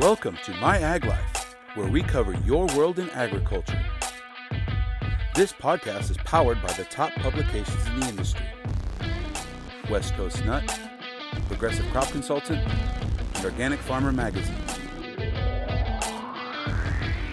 Welcome 0.00 0.36
to 0.42 0.52
My 0.54 0.80
Ag 0.80 1.04
Life, 1.04 1.54
where 1.76 1.86
we 1.86 2.02
cover 2.02 2.34
your 2.44 2.66
world 2.76 2.98
in 2.98 3.08
agriculture. 3.10 3.80
This 5.36 5.52
podcast 5.52 6.10
is 6.10 6.16
powered 6.16 6.60
by 6.60 6.72
the 6.72 6.82
top 6.86 7.12
publications 7.12 7.86
in 7.86 8.00
the 8.00 8.08
industry 8.08 8.44
West 9.88 10.14
Coast 10.16 10.44
Nut, 10.44 10.64
Progressive 11.46 11.86
Crop 11.92 12.10
Consultant, 12.10 12.58
and 13.36 13.44
Organic 13.44 13.78
Farmer 13.78 14.10
Magazine. 14.10 14.56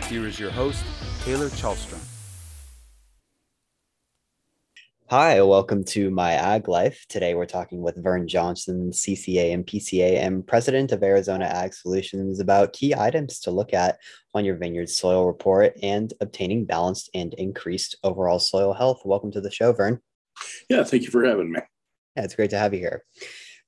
Here 0.07 0.27
is 0.27 0.39
your 0.39 0.51
host, 0.51 0.85
Taylor 1.23 1.47
Chalstrom. 1.47 2.00
Hi, 5.11 5.41
welcome 5.41 5.83
to 5.87 6.09
My 6.09 6.35
Ag 6.35 6.69
Life. 6.69 7.05
Today 7.09 7.35
we're 7.35 7.45
talking 7.45 7.81
with 7.81 8.01
Vern 8.01 8.29
Johnson, 8.29 8.91
CCA 8.91 9.53
and 9.53 9.67
PCA, 9.67 10.19
and 10.25 10.47
President 10.47 10.93
of 10.93 11.03
Arizona 11.03 11.47
Ag 11.47 11.73
Solutions 11.73 12.39
about 12.39 12.71
key 12.71 12.95
items 12.95 13.41
to 13.41 13.51
look 13.51 13.73
at 13.73 13.99
on 14.33 14.45
your 14.45 14.55
vineyard 14.55 14.89
soil 14.89 15.27
report 15.27 15.77
and 15.83 16.13
obtaining 16.21 16.63
balanced 16.63 17.09
and 17.13 17.33
increased 17.33 17.97
overall 18.05 18.39
soil 18.39 18.71
health. 18.71 19.01
Welcome 19.03 19.33
to 19.33 19.41
the 19.41 19.51
show, 19.51 19.73
Vern. 19.73 19.99
Yeah, 20.69 20.85
thank 20.85 21.03
you 21.03 21.09
for 21.09 21.25
having 21.25 21.51
me. 21.51 21.59
Yeah, 22.15 22.23
it's 22.23 22.35
great 22.35 22.51
to 22.51 22.57
have 22.57 22.73
you 22.73 22.79
here. 22.79 23.03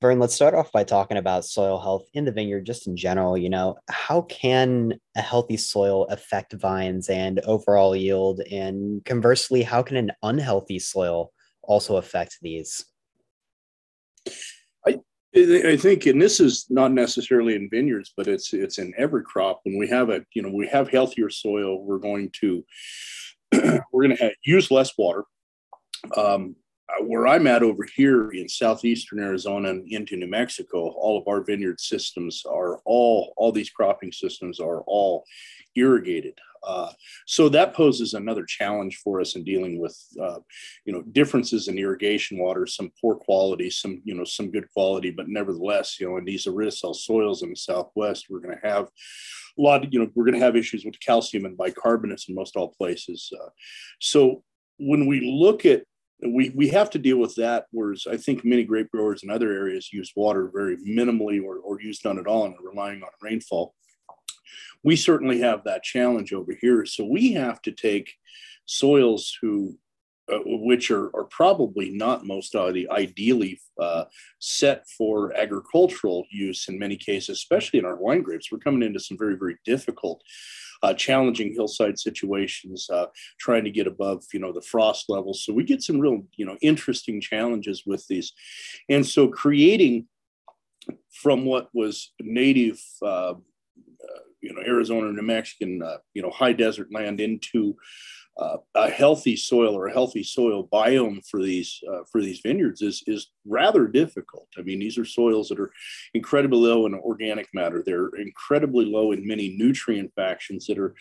Vern, 0.03 0.19
let's 0.19 0.35
start 0.35 0.53
off 0.53 0.69
by 0.73 0.83
talking 0.83 1.15
about 1.15 1.45
soil 1.45 1.79
health 1.79 2.09
in 2.13 2.25
the 2.25 2.31
vineyard 2.33 2.65
just 2.65 2.87
in 2.87 2.97
general. 2.97 3.37
You 3.37 3.49
know, 3.49 3.77
how 3.89 4.23
can 4.23 4.99
a 5.15 5.21
healthy 5.21 5.55
soil 5.55 6.07
affect 6.07 6.51
vines 6.51 7.07
and 7.07 7.39
overall 7.45 7.95
yield? 7.95 8.41
And 8.51 9.03
conversely, 9.05 9.63
how 9.63 9.81
can 9.81 9.95
an 9.95 10.11
unhealthy 10.21 10.77
soil 10.79 11.31
also 11.61 11.95
affect 11.95 12.39
these? 12.41 12.83
I 14.85 14.99
I 15.37 15.77
think, 15.77 16.05
and 16.05 16.21
this 16.21 16.41
is 16.41 16.65
not 16.69 16.91
necessarily 16.91 17.55
in 17.55 17.69
vineyards, 17.69 18.11
but 18.17 18.27
it's 18.27 18.51
it's 18.51 18.79
in 18.79 18.93
every 18.97 19.23
crop. 19.23 19.61
When 19.63 19.79
we 19.79 19.87
have 19.87 20.09
a, 20.09 20.25
you 20.33 20.41
know, 20.41 20.51
we 20.51 20.67
have 20.67 20.89
healthier 20.89 21.29
soil, 21.29 21.81
we're 21.81 21.97
going 21.97 22.29
to 22.41 22.65
we're 23.93 24.03
going 24.03 24.17
to 24.17 24.23
have, 24.23 24.33
use 24.43 24.69
less 24.69 24.97
water. 24.97 25.23
Um, 26.17 26.57
uh, 26.57 26.62
where 27.01 27.27
I'm 27.27 27.47
at 27.47 27.63
over 27.63 27.85
here 27.95 28.31
in 28.31 28.47
southeastern 28.47 29.19
Arizona 29.19 29.69
and 29.69 29.91
into 29.91 30.15
New 30.15 30.27
Mexico, 30.27 30.89
all 30.89 31.17
of 31.17 31.27
our 31.27 31.43
vineyard 31.43 31.79
systems 31.79 32.43
are 32.49 32.79
all 32.85 33.33
all 33.37 33.51
these 33.51 33.69
cropping 33.69 34.11
systems 34.11 34.59
are 34.59 34.81
all 34.81 35.25
irrigated. 35.75 36.37
Uh, 36.65 36.91
so 37.25 37.49
that 37.49 37.73
poses 37.73 38.13
another 38.13 38.45
challenge 38.45 39.01
for 39.03 39.19
us 39.19 39.35
in 39.35 39.43
dealing 39.43 39.79
with 39.79 39.97
uh, 40.21 40.39
you 40.85 40.93
know 40.93 41.01
differences 41.11 41.67
in 41.67 41.77
irrigation 41.77 42.37
water, 42.37 42.65
some 42.65 42.91
poor 43.01 43.15
quality, 43.15 43.69
some 43.69 44.01
you 44.05 44.15
know 44.15 44.23
some 44.23 44.49
good 44.49 44.69
quality, 44.71 45.11
but 45.11 45.27
nevertheless 45.27 45.99
you 45.99 46.07
know 46.07 46.17
in 46.17 46.25
these 46.25 46.45
aridisol 46.45 46.95
soils 46.95 47.43
in 47.43 47.49
the 47.49 47.55
Southwest, 47.55 48.27
we're 48.29 48.39
going 48.39 48.57
to 48.57 48.67
have 48.67 48.85
a 48.85 49.61
lot 49.61 49.83
of, 49.83 49.93
you 49.93 49.99
know 49.99 50.09
we're 50.15 50.25
going 50.25 50.39
to 50.39 50.45
have 50.45 50.55
issues 50.55 50.85
with 50.85 50.99
calcium 50.99 51.45
and 51.45 51.57
bicarbonates 51.57 52.29
in 52.29 52.35
most 52.35 52.55
all 52.55 52.69
places. 52.69 53.29
Uh, 53.33 53.49
so 53.99 54.43
when 54.79 55.05
we 55.05 55.19
look 55.21 55.65
at 55.65 55.83
we 56.27 56.49
we 56.55 56.69
have 56.69 56.89
to 56.91 56.99
deal 56.99 57.17
with 57.17 57.35
that. 57.35 57.65
Whereas 57.71 58.05
I 58.09 58.17
think 58.17 58.45
many 58.45 58.63
grape 58.63 58.91
growers 58.91 59.23
in 59.23 59.29
other 59.29 59.51
areas 59.51 59.91
use 59.91 60.11
water 60.15 60.49
very 60.53 60.77
minimally 60.77 61.43
or, 61.43 61.57
or 61.57 61.81
use 61.81 62.03
none 62.03 62.19
at 62.19 62.27
all 62.27 62.45
and 62.45 62.55
are 62.55 62.69
relying 62.69 63.03
on 63.03 63.09
rainfall. 63.21 63.75
We 64.83 64.95
certainly 64.95 65.39
have 65.39 65.63
that 65.63 65.83
challenge 65.83 66.33
over 66.33 66.53
here. 66.59 66.85
So 66.85 67.05
we 67.05 67.33
have 67.33 67.61
to 67.63 67.71
take 67.71 68.13
soils 68.65 69.37
who 69.41 69.77
uh, 70.31 70.39
which 70.45 70.89
are, 70.89 71.13
are 71.13 71.25
probably 71.25 71.89
not 71.89 72.25
most 72.25 72.55
ideally 72.55 73.59
uh, 73.77 74.05
set 74.39 74.87
for 74.97 75.33
agricultural 75.35 76.25
use 76.31 76.69
in 76.69 76.79
many 76.79 76.95
cases, 76.95 77.37
especially 77.37 77.79
in 77.79 77.85
our 77.85 77.97
wine 77.97 78.21
grapes. 78.21 78.49
We're 78.49 78.59
coming 78.59 78.83
into 78.83 79.01
some 79.01 79.17
very, 79.17 79.35
very 79.35 79.57
difficult 79.65 80.23
uh, 80.83 80.93
challenging 80.93 81.53
hillside 81.53 81.97
situations, 81.97 82.89
uh, 82.91 83.05
trying 83.39 83.63
to 83.63 83.71
get 83.71 83.87
above, 83.87 84.23
you 84.33 84.39
know, 84.39 84.51
the 84.51 84.61
frost 84.61 85.05
levels. 85.09 85.43
So 85.45 85.53
we 85.53 85.63
get 85.63 85.81
some 85.81 85.97
real, 85.97 86.23
you 86.35 86.45
know, 86.45 86.57
interesting 86.61 87.21
challenges 87.21 87.83
with 87.85 88.05
these. 88.07 88.33
And 88.89 89.05
so 89.05 89.29
creating 89.29 90.07
from 91.09 91.45
what 91.45 91.69
was 91.73 92.11
native, 92.19 92.81
uh, 93.01 93.31
uh 93.31 94.23
you 94.41 94.53
know, 94.53 94.61
Arizona, 94.61 95.11
New 95.13 95.21
Mexican, 95.21 95.81
uh, 95.81 95.97
you 96.13 96.21
know, 96.21 96.29
high 96.29 96.51
desert 96.51 96.89
land 96.91 97.21
into 97.21 97.77
uh, 98.37 98.57
a 98.73 98.89
healthy 98.89 99.35
soil 99.35 99.77
or 99.77 99.87
a 99.87 99.93
healthy 99.93 100.23
soil 100.23 100.67
biome 100.73 101.21
for 101.29 101.41
these 101.41 101.79
uh, 101.91 101.99
for 102.11 102.19
these 102.19 102.39
vineyards 102.39 102.81
is 102.81 103.03
is 103.05 103.31
rather 103.45 103.87
difficult. 103.87 104.47
I 104.57 104.61
mean, 104.61 104.79
these 104.79 104.97
are 104.97 105.05
soils 105.05 105.49
that 105.49 105.59
are 105.59 105.71
incredibly 106.15 106.59
low 106.59 106.85
in 106.87 106.95
organic 106.95 107.47
matter. 107.53 107.83
They're 107.85 108.09
incredibly 108.15 108.85
low 108.85 109.11
in 109.11 109.27
many 109.27 109.55
nutrient 109.55 110.13
factions 110.15 110.65
that 110.67 110.79
are 110.79 110.95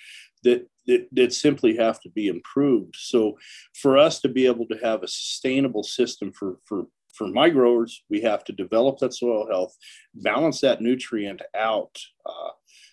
that 0.44 0.68
that, 0.86 1.08
that 1.12 1.32
simply 1.32 1.76
have 1.76 2.00
to 2.00 2.10
be 2.10 2.28
improved. 2.28 2.96
So, 2.98 3.38
for 3.80 3.96
us 3.96 4.20
to 4.20 4.28
be 4.28 4.46
able 4.46 4.66
to 4.66 4.78
have 4.82 5.02
a 5.02 5.08
sustainable 5.08 5.84
system 5.84 6.32
for 6.32 6.58
for 6.66 6.86
for 7.14 7.28
my 7.28 7.48
growers, 7.48 8.02
we 8.10 8.20
have 8.22 8.44
to 8.44 8.52
develop 8.52 8.98
that 8.98 9.14
soil 9.14 9.46
health, 9.50 9.76
balance 10.14 10.60
that 10.60 10.80
nutrient 10.80 11.42
out, 11.54 11.98
uh, 12.26 12.50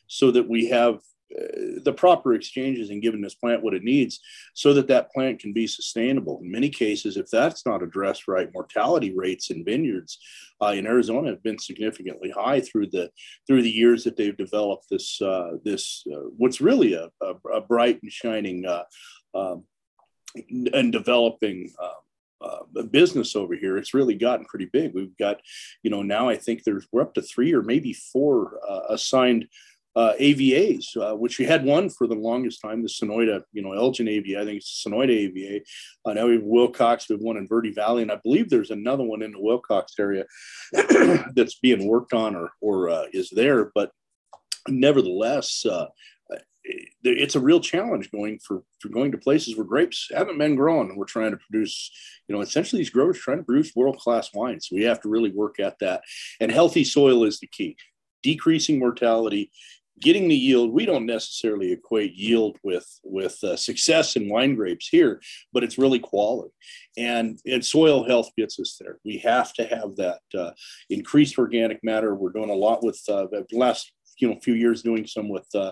so 0.07 0.31
that 0.31 0.47
we 0.47 0.67
have 0.67 0.99
the 1.29 1.93
proper 1.95 2.33
exchanges 2.33 2.89
and 2.89 3.01
giving 3.01 3.21
this 3.21 3.35
plant 3.35 3.61
what 3.61 3.73
it 3.73 3.83
needs 3.83 4.19
so 4.53 4.73
that 4.73 4.87
that 4.87 5.11
plant 5.11 5.39
can 5.39 5.53
be 5.53 5.67
sustainable. 5.67 6.39
In 6.41 6.51
many 6.51 6.69
cases, 6.69 7.17
if 7.17 7.29
that's 7.29 7.65
not 7.65 7.83
addressed 7.83 8.27
right, 8.27 8.49
mortality 8.53 9.13
rates 9.15 9.51
in 9.51 9.63
vineyards 9.63 10.19
uh, 10.61 10.73
in 10.75 10.87
Arizona 10.87 11.29
have 11.29 11.43
been 11.43 11.59
significantly 11.59 12.31
high 12.31 12.61
through 12.61 12.87
the 12.87 13.11
through 13.47 13.61
the 13.61 13.69
years 13.69 14.03
that 14.03 14.17
they've 14.17 14.37
developed 14.37 14.87
this 14.89 15.21
uh, 15.21 15.51
this 15.63 16.03
uh, 16.11 16.29
what's 16.37 16.61
really 16.61 16.93
a, 16.93 17.09
a, 17.21 17.33
a, 17.53 17.61
bright 17.61 18.01
and 18.01 18.11
shining 18.11 18.65
uh, 18.65 18.83
um, 19.35 19.63
and 20.73 20.91
developing. 20.91 21.71
Uh, 21.81 21.93
business 22.91 23.35
over 23.35 23.53
here 23.53 23.77
it's 23.77 23.93
really 23.93 24.15
gotten 24.15 24.45
pretty 24.45 24.69
big 24.71 24.93
we've 24.93 25.15
got 25.17 25.41
you 25.83 25.91
know 25.91 26.01
now 26.01 26.29
i 26.29 26.35
think 26.37 26.63
there's 26.63 26.87
we're 26.91 27.01
up 27.01 27.13
to 27.13 27.21
three 27.21 27.53
or 27.53 27.61
maybe 27.61 27.91
four 27.91 28.57
assigned 28.87 29.45
uh, 29.99 30.13
AVAs, 30.17 30.95
uh, 30.95 31.13
which 31.13 31.39
we 31.39 31.45
had 31.45 31.65
one 31.65 31.89
for 31.89 32.07
the 32.07 32.15
longest 32.15 32.61
time, 32.61 32.81
the 32.81 32.87
Sonoita, 32.87 33.43
you 33.51 33.61
know, 33.61 33.73
Elgin 33.73 34.07
AVA. 34.07 34.39
I 34.39 34.45
think 34.45 34.59
it's 34.59 34.81
Sonoita 34.87 35.09
AVA. 35.09 35.59
Uh, 36.05 36.13
now 36.13 36.27
we 36.27 36.35
have 36.35 36.43
Willcox, 36.43 37.09
we 37.09 37.15
have 37.15 37.21
one 37.21 37.35
in 37.35 37.45
Verde 37.45 37.73
Valley, 37.73 38.03
and 38.03 38.11
I 38.11 38.17
believe 38.23 38.49
there's 38.49 38.71
another 38.71 39.03
one 39.03 39.21
in 39.21 39.33
the 39.33 39.39
Willcox 39.39 39.99
area 39.99 40.23
that's 41.35 41.59
being 41.59 41.85
worked 41.85 42.13
on 42.13 42.33
or, 42.33 42.51
or 42.61 42.89
uh, 42.89 43.05
is 43.11 43.29
there. 43.29 43.71
But 43.75 43.91
nevertheless, 44.69 45.65
uh, 45.65 45.87
it's 47.03 47.35
a 47.35 47.41
real 47.41 47.59
challenge 47.59 48.09
going 48.09 48.39
for, 48.39 48.63
for 48.79 48.87
going 48.87 49.11
to 49.11 49.17
places 49.17 49.57
where 49.57 49.65
grapes 49.65 50.09
haven't 50.15 50.37
been 50.37 50.55
grown 50.55 50.89
and 50.89 50.97
we're 50.97 51.05
trying 51.05 51.31
to 51.31 51.37
produce 51.37 51.89
you 52.27 52.35
know 52.35 52.41
essentially 52.41 52.79
these 52.79 52.89
growers 52.89 53.17
trying 53.17 53.37
to 53.37 53.43
produce 53.43 53.75
world-class 53.75 54.33
wines 54.33 54.67
so 54.67 54.75
we 54.75 54.83
have 54.83 55.01
to 55.01 55.09
really 55.09 55.31
work 55.31 55.59
at 55.59 55.79
that 55.79 56.03
and 56.41 56.51
healthy 56.51 56.83
soil 56.83 57.23
is 57.23 57.39
the 57.39 57.47
key 57.47 57.75
decreasing 58.23 58.79
mortality 58.79 59.49
getting 59.99 60.27
the 60.27 60.35
yield 60.35 60.71
we 60.71 60.85
don't 60.85 61.05
necessarily 61.05 61.71
equate 61.71 62.13
yield 62.13 62.57
with 62.63 62.99
with 63.03 63.41
uh, 63.43 63.55
success 63.55 64.15
in 64.15 64.29
wine 64.29 64.55
grapes 64.55 64.87
here 64.87 65.21
but 65.53 65.63
it's 65.63 65.77
really 65.77 65.99
quality. 65.99 66.51
And 66.97 67.39
and 67.45 67.63
soil 67.63 68.05
health 68.07 68.31
gets 68.37 68.59
us 68.59 68.77
there. 68.79 68.99
We 69.05 69.17
have 69.19 69.53
to 69.53 69.65
have 69.65 69.95
that 69.97 70.21
uh, 70.37 70.51
increased 70.89 71.37
organic 71.37 71.83
matter. 71.83 72.15
We're 72.15 72.31
doing 72.31 72.49
a 72.49 72.53
lot 72.53 72.83
with 72.83 73.01
uh, 73.07 73.27
the 73.31 73.45
last 73.51 73.91
you 74.17 74.29
know 74.29 74.39
few 74.41 74.53
years 74.53 74.81
doing 74.81 75.07
some 75.07 75.29
with 75.29 75.47
uh, 75.55 75.71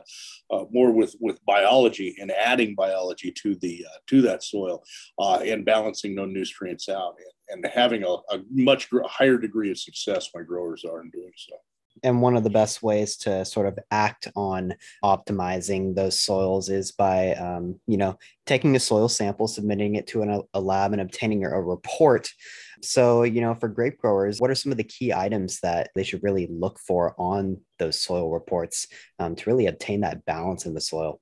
uh, 0.52 0.66
more 0.72 0.92
with 0.92 1.16
with 1.20 1.44
biology 1.46 2.16
and 2.20 2.32
adding 2.32 2.76
biology 2.76 3.32
to 3.32 3.56
the 3.56 3.86
uh, 3.86 3.98
to 4.08 4.22
that 4.22 4.44
soil 4.44 4.84
uh, 5.20 5.40
and 5.44 5.66
balancing 5.66 6.16
those 6.16 6.32
nutrients 6.32 6.88
out 6.88 7.16
and, 7.50 7.66
and 7.66 7.74
having 7.74 8.04
a, 8.04 8.08
a 8.08 8.42
much 8.50 8.90
higher 9.06 9.38
degree 9.38 9.70
of 9.70 9.78
success 9.78 10.30
my 10.34 10.42
growers 10.42 10.86
are 10.86 11.02
in 11.02 11.10
doing 11.10 11.34
so 11.36 11.56
and 12.04 12.22
one 12.22 12.36
of 12.36 12.44
the 12.44 12.50
best 12.50 12.84
ways 12.84 13.18
to 13.18 13.46
sort 13.46 13.68
of 13.68 13.78
act 13.92 14.28
on 14.36 14.74
optimizing 15.04 15.96
those 15.96 16.20
soils 16.20 16.70
is 16.70 16.92
by 16.92 17.34
um, 17.34 17.80
you 17.88 17.98
know 17.98 18.18
taking 18.46 18.76
a 18.76 18.80
soil 18.80 19.10
sample 19.10 19.48
submitting 19.48 19.96
it 19.96 20.08
to 20.08 20.22
an, 20.22 20.42
a 20.54 20.62
lab 20.62 20.94
and 20.94 21.02
obtaining 21.02 21.46
a 21.46 21.62
report. 21.62 22.30
So 22.82 23.24
you 23.24 23.42
know 23.42 23.56
for 23.56 23.68
grape 23.68 23.98
growers 23.98 24.40
what 24.40 24.52
are 24.52 24.56
some 24.56 24.72
of 24.72 24.78
the 24.78 24.84
key 24.84 25.14
items 25.14 25.60
that 25.62 25.90
they 25.96 26.04
should 26.04 26.24
really 26.24 26.48
look 26.50 26.80
for 26.80 27.16
on 27.18 27.58
those 27.80 28.00
soil 28.00 28.32
reports 28.32 28.88
um, 29.20 29.36
to 29.36 29.50
really 29.50 29.68
obtain 29.68 30.02
that 30.02 30.26
balance 30.26 30.66
in 30.66 30.74
the 30.74 30.82
soil 30.82 31.20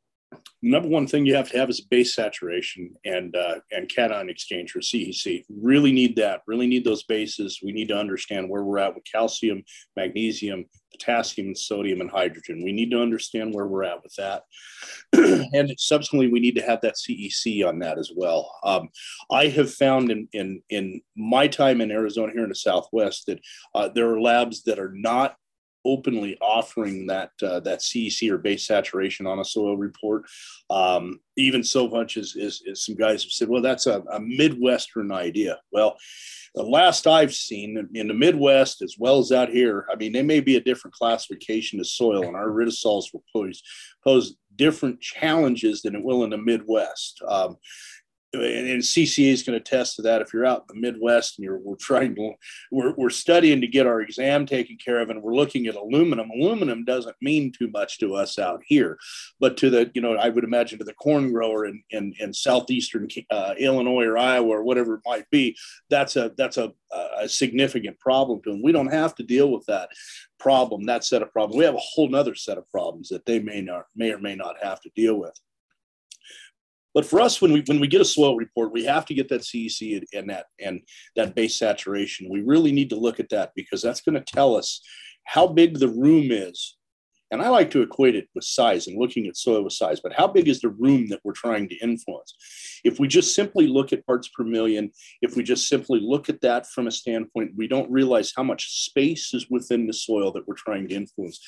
number 0.62 0.90
one 0.90 1.06
thing 1.06 1.26
you 1.26 1.36
have 1.36 1.50
to 1.52 1.58
have 1.58 1.70
is 1.70 1.82
base 1.82 2.16
saturation 2.16 2.94
and 3.06 3.36
uh, 3.36 3.60
and 3.72 3.88
cation 3.88 4.30
exchange 4.30 4.76
or 4.76 4.80
CEC. 4.80 5.46
Really 5.50 5.92
need 5.92 6.16
that. 6.18 6.42
Really 6.48 6.68
need 6.68 6.84
those 6.84 7.04
bases. 7.04 7.60
We 7.64 7.72
need 7.72 7.88
to 7.90 7.98
understand 7.98 8.50
where 8.50 8.64
we're 8.64 8.80
at 8.80 8.96
with 8.96 9.04
calcium, 9.10 9.64
magnesium, 9.96 10.66
potassium, 10.92 11.56
sodium, 11.56 12.02
and 12.02 12.10
hydrogen. 12.10 12.64
We 12.64 12.72
need 12.72 12.92
to 12.92 13.02
understand 13.02 13.54
where 13.54 13.68
we're 13.68 13.84
at 13.84 14.04
with 14.04 14.16
that. 14.16 14.44
and 15.54 15.74
subsequently, 15.78 16.32
we 16.32 16.40
need 16.40 16.56
to 16.56 16.66
have 16.66 16.82
that 16.82 16.96
CEC 16.96 17.68
on 17.68 17.80
that 17.80 17.98
as 17.98 18.12
well. 18.16 18.52
Um, 18.64 18.90
I 19.32 19.48
have 19.48 19.74
found 19.74 20.12
in, 20.12 20.28
in, 20.34 20.62
in 20.70 21.02
my 21.16 21.48
time 21.48 21.82
in 21.82 21.92
Arizona 21.92 22.32
here 22.32 22.44
in 22.44 22.50
the 22.50 22.56
Southwest 22.56 23.28
that 23.28 23.40
uh, 23.74 23.90
there 23.90 24.12
are 24.12 24.22
labs 24.22 24.64
that 24.64 24.80
are 24.80 24.94
not 24.94 25.36
openly 25.86 26.38
offering 26.42 27.08
that 27.08 27.32
uh, 27.42 27.60
that 27.62 27.80
CEC 27.80 28.30
or 28.30 28.38
base 28.38 28.66
saturation 28.66 29.28
on 29.28 29.40
a 29.40 29.46
soil 29.46 29.78
report. 29.78 30.24
Um, 30.70 31.20
even 31.38 31.64
so 31.64 31.88
much 31.88 32.18
as, 32.18 32.36
as, 32.36 32.62
as, 32.70 32.86
some 32.86 32.96
guys 32.96 33.24
have 33.24 33.32
said, 33.32 33.50
well, 33.50 33.62
that's 33.62 33.88
a, 33.88 34.02
a 34.12 34.20
Midwestern 34.20 35.12
idea. 35.12 35.60
Well, 35.72 35.98
the 36.56 36.64
last 36.64 37.08
I've 37.08 37.34
seen 37.34 37.90
in 37.94 38.08
the 38.08 38.14
Midwest, 38.14 38.82
as 38.82 38.96
well 38.98 39.20
as 39.20 39.34
out 39.34 39.50
here, 39.50 39.86
I 39.92 39.96
mean, 39.96 40.14
they 40.14 40.24
may 40.24 40.40
be 40.40 40.56
a 40.56 40.62
different 40.62 40.96
classification 40.96 41.80
of 41.80 41.88
soil, 41.88 42.24
and 42.24 42.36
our 42.36 42.50
aridisols 42.50 43.12
will 43.12 43.24
pose, 43.34 43.62
pose 44.04 44.36
different 44.56 45.02
challenges 45.02 45.82
than 45.82 45.96
it 45.96 46.04
will 46.04 46.24
in 46.24 46.30
the 46.30 46.38
Midwest. 46.38 47.22
Um, 47.28 47.58
and 48.42 48.82
CCA 48.82 49.32
is 49.32 49.44
going 49.44 49.58
to 49.58 49.64
test 49.64 49.96
to 49.96 50.02
that. 50.04 50.22
If 50.22 50.34
you're 50.34 50.46
out 50.46 50.66
in 50.70 50.76
the 50.76 50.82
Midwest 50.82 51.38
and 51.38 51.44
you're 51.44 51.58
we're 51.58 51.76
trying 51.76 52.16
to 52.16 52.34
we're, 52.72 52.94
we're 52.96 53.10
studying 53.10 53.62
to 53.62 53.68
get 53.68 53.88
our 53.88 54.02
exam 54.02 54.46
taken 54.46 54.78
care 54.84 55.00
of, 55.00 55.10
and 55.10 55.22
we're 55.22 55.36
looking 55.36 55.68
at 55.68 55.76
aluminum. 55.76 56.30
Aluminum 56.30 56.86
doesn't 56.86 57.16
mean 57.22 57.52
too 57.52 57.70
much 57.70 58.00
to 58.00 58.16
us 58.16 58.38
out 58.40 58.62
here, 58.66 58.98
but 59.40 59.58
to 59.58 59.70
the 59.70 59.92
you 59.94 60.02
know 60.02 60.16
I 60.16 60.30
would 60.30 60.44
imagine 60.44 60.80
to 60.80 60.86
the 60.86 60.94
corn 60.94 61.32
grower 61.32 61.66
in 61.66 61.84
in, 61.92 62.14
in 62.20 62.34
southeastern 62.34 63.08
uh, 63.32 63.56
Illinois 63.58 64.06
or 64.06 64.18
Iowa 64.18 64.48
or 64.48 64.64
whatever 64.64 64.96
it 64.96 65.02
might 65.06 65.30
be, 65.30 65.56
that's 65.90 66.16
a 66.16 66.32
that's 66.38 66.58
a, 66.58 66.72
a 67.20 67.28
significant 67.30 68.00
problem 68.00 68.42
to 68.44 68.52
them. 68.52 68.62
We 68.64 68.72
don't 68.72 68.92
have 68.92 69.16
to 69.16 69.24
deal 69.24 69.52
with 69.52 69.66
that 69.68 69.90
problem, 70.40 70.86
that 70.86 71.04
set 71.04 71.22
of 71.22 71.32
problems. 71.32 71.58
We 71.58 71.66
have 71.66 71.76
a 71.76 71.80
whole 71.80 72.16
other 72.16 72.36
set 72.36 72.58
of 72.58 72.70
problems 72.70 73.10
that 73.10 73.26
they 73.26 73.40
may 73.40 73.62
not 73.62 73.86
may 73.96 74.12
or 74.12 74.20
may 74.20 74.36
not 74.36 74.56
have 74.62 74.82
to 74.82 74.90
deal 74.96 75.16
with. 75.16 75.40
But 76.96 77.06
for 77.06 77.20
us, 77.20 77.42
when 77.42 77.52
we 77.52 77.62
when 77.68 77.82
we 77.82 77.88
get 77.88 78.02
a 78.02 78.06
soil 78.06 78.38
report, 78.38 78.72
we 78.72 78.86
have 78.86 79.06
to 79.08 79.14
get 79.14 79.28
that 79.30 79.42
CEC 79.42 80.02
and 80.14 80.30
that 80.30 80.46
and 80.60 80.82
that 81.18 81.36
base 81.36 81.60
saturation. 81.60 82.32
We 82.32 82.42
really 82.42 82.72
need 82.72 82.90
to 82.92 82.96
look 82.96 83.20
at 83.20 83.30
that 83.30 83.52
because 83.54 83.82
that's 83.82 84.02
going 84.02 84.16
to 84.16 84.34
tell 84.34 84.56
us 84.56 84.82
how 85.26 85.46
big 85.46 85.78
the 85.78 85.90
room 85.90 86.32
is 86.32 86.78
and 87.32 87.42
I 87.42 87.50
like 87.50 87.72
to 87.72 87.82
equate 87.82 88.16
it 88.16 88.30
with 88.36 88.44
size 88.44 88.88
and 88.88 89.00
looking 89.00 89.26
at 89.28 89.36
soil 89.36 89.64
with 89.64 89.74
size, 89.74 90.00
but 90.00 90.14
how 90.14 90.28
big 90.28 90.48
is 90.48 90.62
the 90.62 90.70
room 90.70 91.08
that 91.10 91.22
we're 91.24 91.34
trying 91.34 91.68
to 91.70 91.76
influence? 91.78 92.36
If 92.84 93.00
we 93.00 93.08
just 93.08 93.34
simply 93.34 93.68
look 93.68 93.92
at 93.94 94.06
parts 94.06 94.28
per 94.28 94.44
million, 94.44 94.92
if 95.22 95.36
we 95.36 95.44
just 95.44 95.68
simply 95.68 96.00
look 96.00 96.30
at 96.30 96.42
that 96.42 96.68
from 96.68 96.88
a 96.88 96.92
standpoint, 96.92 97.54
we 97.56 97.68
don't 97.68 97.90
realize 97.90 98.32
how 98.36 98.44
much 98.44 98.86
space 98.86 99.34
is 99.34 99.50
within 99.50 99.88
the 99.88 99.94
soil 99.94 100.32
that 100.34 100.48
we're 100.48 100.56
trying 100.56 100.88
to 100.88 100.96
influence. 100.96 101.40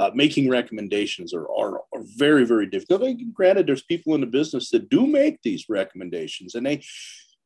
Uh, 0.00 0.10
making 0.14 0.48
recommendations 0.48 1.34
are, 1.34 1.46
are, 1.50 1.80
are, 1.92 2.04
very, 2.16 2.46
very 2.46 2.66
difficult. 2.66 3.02
Granted, 3.34 3.66
there's 3.66 3.82
people 3.82 4.14
in 4.14 4.20
the 4.20 4.26
business 4.26 4.70
that 4.70 4.88
do 4.88 5.06
make 5.06 5.38
these 5.42 5.66
recommendations 5.68 6.54
and 6.54 6.66
they 6.66 6.82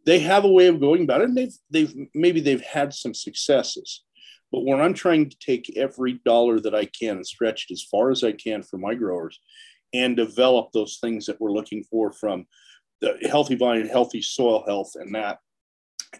they 0.07 0.19
have 0.19 0.45
a 0.45 0.49
way 0.49 0.67
of 0.67 0.81
going 0.81 1.03
about 1.03 1.21
it 1.21 1.29
and 1.29 1.37
they've 1.37 1.55
they've 1.71 1.95
maybe 2.15 2.41
they've 2.41 2.63
had 2.63 2.93
some 2.93 3.15
successes 3.15 4.03
but 4.53 4.65
when 4.65 4.81
I'm 4.81 4.95
trying 4.95 5.31
to 5.31 5.37
take 5.39 5.77
every 5.77 6.21
dollar 6.25 6.61
that 6.61 6.75
I 6.75 6.87
can 6.87 7.17
and 7.17 7.27
stretch 7.27 7.67
it 7.69 7.73
as 7.73 7.83
far 7.83 8.11
as 8.11 8.25
I 8.25 8.33
can 8.33 8.63
for 8.63 8.79
my 8.79 8.95
growers 8.95 9.39
and 9.93 10.17
develop 10.17 10.71
those 10.73 10.99
things 11.01 11.27
that 11.27 11.41
we're 11.41 11.53
looking 11.53 11.85
for 11.85 12.13
from 12.13 12.47
the 13.01 13.17
healthy 13.29 13.55
vine, 13.55 13.87
healthy 13.87 14.23
soil 14.23 14.65
health, 14.67 14.93
and 14.95 15.15
that, 15.15 15.39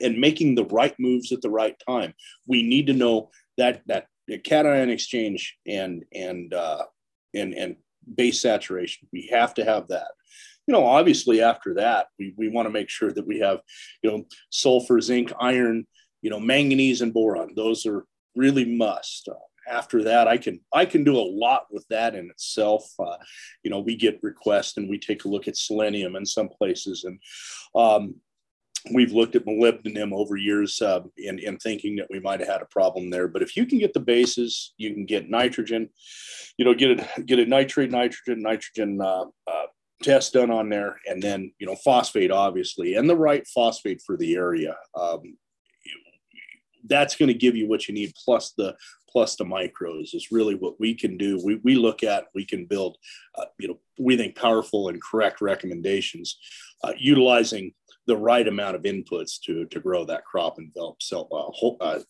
and 0.01 0.19
making 0.19 0.55
the 0.55 0.65
right 0.67 0.95
moves 0.99 1.33
at 1.33 1.43
the 1.43 1.51
right 1.51 1.77
time, 1.87 2.15
we 2.47 2.63
need 2.63 2.87
to 2.87 2.93
know 2.93 3.31
that 3.59 3.83
that 3.87 4.07
cation 4.45 4.91
exchange 4.91 5.57
and 5.67 6.05
and 6.15 6.55
uh, 6.55 6.85
and 7.35 7.53
and 7.55 7.77
base 8.15 8.41
saturation. 8.41 9.09
We 9.13 9.29
have 9.33 9.55
to 9.55 9.65
have 9.65 9.89
that. 9.89 10.09
You 10.67 10.73
know, 10.73 10.87
obviously 10.87 11.43
after 11.43 11.75
that, 11.75 12.07
we, 12.19 12.33
we 12.37 12.49
want 12.49 12.67
to 12.67 12.73
make 12.73 12.89
sure 12.89 13.11
that 13.13 13.27
we 13.27 13.41
have, 13.41 13.61
you 14.03 14.11
know, 14.11 14.25
sulfur, 14.51 15.01
zinc, 15.01 15.33
iron, 15.41 15.87
you 16.23 16.31
know, 16.31 16.39
manganese 16.39 17.03
and 17.03 17.13
boron. 17.13 17.55
Those 17.57 17.87
are 17.87 18.05
really 18.35 18.65
must. 18.65 19.29
Uh, 19.29 19.35
after 19.69 20.03
that, 20.05 20.27
I 20.27 20.37
can 20.37 20.61
I 20.73 20.85
can 20.85 21.05
do 21.05 21.17
a 21.17 21.31
lot 21.31 21.67
with 21.71 21.87
that 21.89 22.15
in 22.15 22.31
itself. 22.31 22.91
Uh, 22.99 23.17
you 23.63 23.71
know, 23.71 23.81
we 23.81 23.97
get 23.97 24.23
requests 24.23 24.77
and 24.77 24.89
we 24.89 24.99
take 24.99 25.25
a 25.25 25.29
look 25.29 25.49
at 25.49 25.57
selenium 25.57 26.17
in 26.17 26.27
some 26.27 26.49
places, 26.49 27.05
and 27.05 27.21
um, 27.75 28.15
we've 28.93 29.13
looked 29.13 29.37
at 29.37 29.45
molybdenum 29.45 30.13
over 30.13 30.37
years 30.37 30.81
uh, 30.81 31.01
in, 31.17 31.39
in 31.39 31.59
thinking 31.59 31.97
that 31.97 32.09
we 32.11 32.21
might 32.21 32.41
have 32.41 32.49
had 32.49 32.63
a 32.63 32.67
problem 32.67 33.11
there. 33.11 33.29
But 33.29 33.43
if 33.43 33.57
you 33.57 33.67
can 33.67 33.79
get 33.79 33.93
the 33.93 34.01
bases, 34.01 34.73
you 34.77 34.95
can 34.95 35.05
get 35.05 35.31
nitrogen, 35.31 35.91
you 36.57 36.65
know, 36.65 36.75
get 36.75 36.99
a 36.99 37.23
get 37.23 37.39
a 37.39 37.47
nitrate, 37.47 37.91
nitrogen, 37.91 38.43
nitrogen 38.43 39.01
uh, 39.01 39.25
uh, 39.47 39.67
test 40.03 40.33
done 40.33 40.51
on 40.51 40.69
there, 40.69 40.97
and 41.07 41.23
then 41.23 41.53
you 41.59 41.67
know 41.67 41.77
phosphate 41.77 42.31
obviously, 42.31 42.95
and 42.95 43.09
the 43.09 43.17
right 43.17 43.47
phosphate 43.47 44.03
for 44.05 44.17
the 44.17 44.35
area. 44.35 44.77
Um, 44.95 45.37
that's 46.87 47.17
going 47.17 47.29
to 47.29 47.35
give 47.35 47.57
you 47.57 47.69
what 47.69 47.89
you 47.89 47.95
need 47.95 48.13
plus 48.25 48.53
the 48.57 48.77
plus 49.11 49.37
the 49.37 49.45
micros 49.45 50.15
is 50.15 50.29
really 50.31 50.55
what 50.55 50.79
we 50.79 50.95
can 50.95 51.17
do. 51.17 51.41
We, 51.45 51.57
we 51.65 51.75
look 51.75 52.05
at 52.05 52.27
we 52.35 52.45
can 52.45 52.67
build 52.67 52.97
uh, 53.37 53.47
you 53.59 53.69
know 53.69 53.79
we 53.99 54.17
think 54.17 54.37
powerful 54.37 54.89
and 54.89 55.03
correct 55.03 55.41
recommendations 55.41 56.39
uh, 56.85 56.93
utilizing 56.99 57.73
the 58.07 58.17
right 58.17 58.47
amount 58.47 58.77
of 58.77 58.83
inputs 58.83 59.41
to 59.45 59.67
to 59.67 59.81
grow 59.81 60.05
that 60.05 60.25
crop 60.25 60.59
and 60.59 60.73
develop 60.73 61.03
so, 61.03 61.29
uh, 61.33 61.85
uh, 61.85 62.01